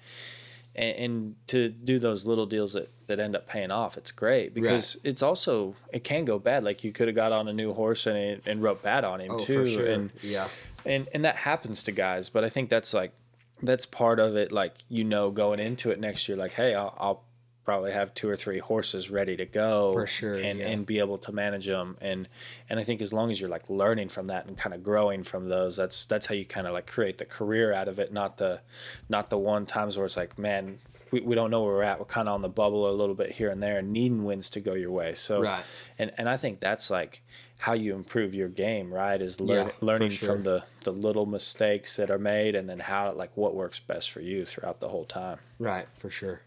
[0.81, 4.53] and, and to do those little deals that, that end up paying off, it's great
[4.53, 6.63] because it's also it can go bad.
[6.63, 9.21] Like you could have got on a new horse and it, and wrote bad on
[9.21, 9.85] him Oh, too, sure.
[9.85, 10.47] and yeah.
[10.85, 12.29] and and that happens to guys.
[12.29, 13.13] But I think that's like
[13.61, 14.51] that's part of it.
[14.51, 17.23] Like you know, going into it next year, like hey, I'll, I'll
[17.71, 20.67] probably have two or three horses ready to go For sure, and yeah.
[20.71, 21.97] and be able to manage them.
[22.01, 22.27] And
[22.69, 25.23] and I think as long as you're like learning from that and kind of growing
[25.23, 28.11] from those, that's that's how you kind of like create the career out of it.
[28.11, 28.61] Not the
[29.09, 30.79] not the one times where it's like man.
[31.13, 31.99] We, we don't know where we're at.
[31.99, 34.49] We're kind of on the bubble a little bit here and there, and needing wins
[34.51, 35.13] to go your way.
[35.13, 35.61] So, Right.
[35.99, 37.21] and and I think that's like
[37.59, 39.21] how you improve your game, right?
[39.21, 40.29] Is learn, Yeah, learning sure.
[40.29, 44.09] from the the little mistakes that are made, and then how like what works best
[44.09, 45.39] for you throughout the whole time.
[45.59, 45.85] Right.
[45.95, 46.43] For sure.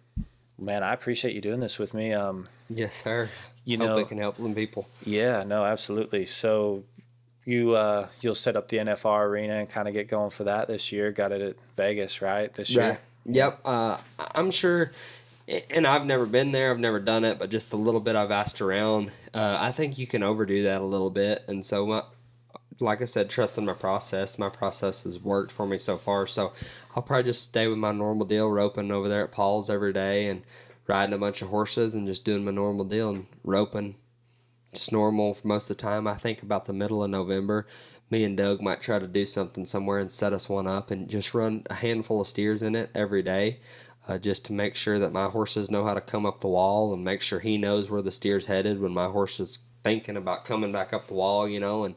[0.59, 2.13] Man, I appreciate you doing this with me.
[2.13, 3.29] Um, Yes, sir.
[3.65, 4.89] You Hope know- it can help some people.
[5.05, 6.27] yeah, no, absolutely.
[6.27, 6.85] So
[7.45, 10.69] you uh, you'll set up the NFR arena and kind of get going for that
[10.69, 11.13] this year.
[11.13, 12.53] Got it at Vegas, right?
[12.55, 12.89] This year.
[12.91, 12.99] Right.
[13.27, 13.61] Yep.
[13.65, 13.99] Uh,
[14.35, 14.93] I'm sure,
[15.71, 16.71] and I've never been there.
[16.71, 19.13] I've never done it, but just a little bit I've asked around.
[19.33, 22.03] Uh, I think you can overdo that a little bit, and so my,
[22.81, 24.39] like I said, trust in my process.
[24.39, 26.53] My process has worked for me so far, so
[26.95, 30.27] I'll probably just stay with my normal deal, roping over there at Paul's every day,
[30.27, 30.43] and
[30.87, 33.97] riding a bunch of horses and just doing my normal deal and roping
[34.73, 36.07] just normal for most of the time.
[36.07, 37.67] I think about the middle of November,
[38.11, 41.09] me and Doug might try to do something somewhere and set us one up and
[41.09, 43.61] just run a handful of steers in it every day,
[44.09, 46.93] uh, just to make sure that my horses know how to come up the wall
[46.93, 50.45] and make sure he knows where the steer's headed when my horse is thinking about
[50.45, 51.85] coming back up the wall, you know.
[51.85, 51.95] And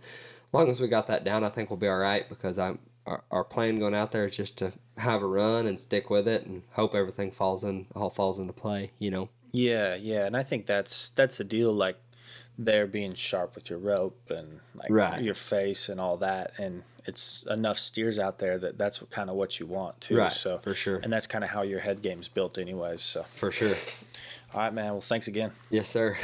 [0.53, 2.79] long as we got that down, I think we'll be all right because I'm.
[3.05, 6.27] Our, our plan going out there is just to have a run and stick with
[6.27, 9.29] it and hope everything falls in all falls into play, you know.
[9.53, 11.71] Yeah, yeah, and I think that's that's the deal.
[11.71, 11.95] Like
[12.57, 15.21] there being sharp with your rope and like Right.
[15.21, 19.37] your face and all that, and it's enough steers out there that that's kind of
[19.37, 20.17] what you want too.
[20.17, 20.97] Right, So for sure.
[21.01, 23.01] and that's kind of how your head game's built, anyways.
[23.01, 23.75] So For sure.
[24.53, 24.91] all right, man.
[24.91, 25.51] Well, thanks again.
[25.69, 26.17] Yes, sir.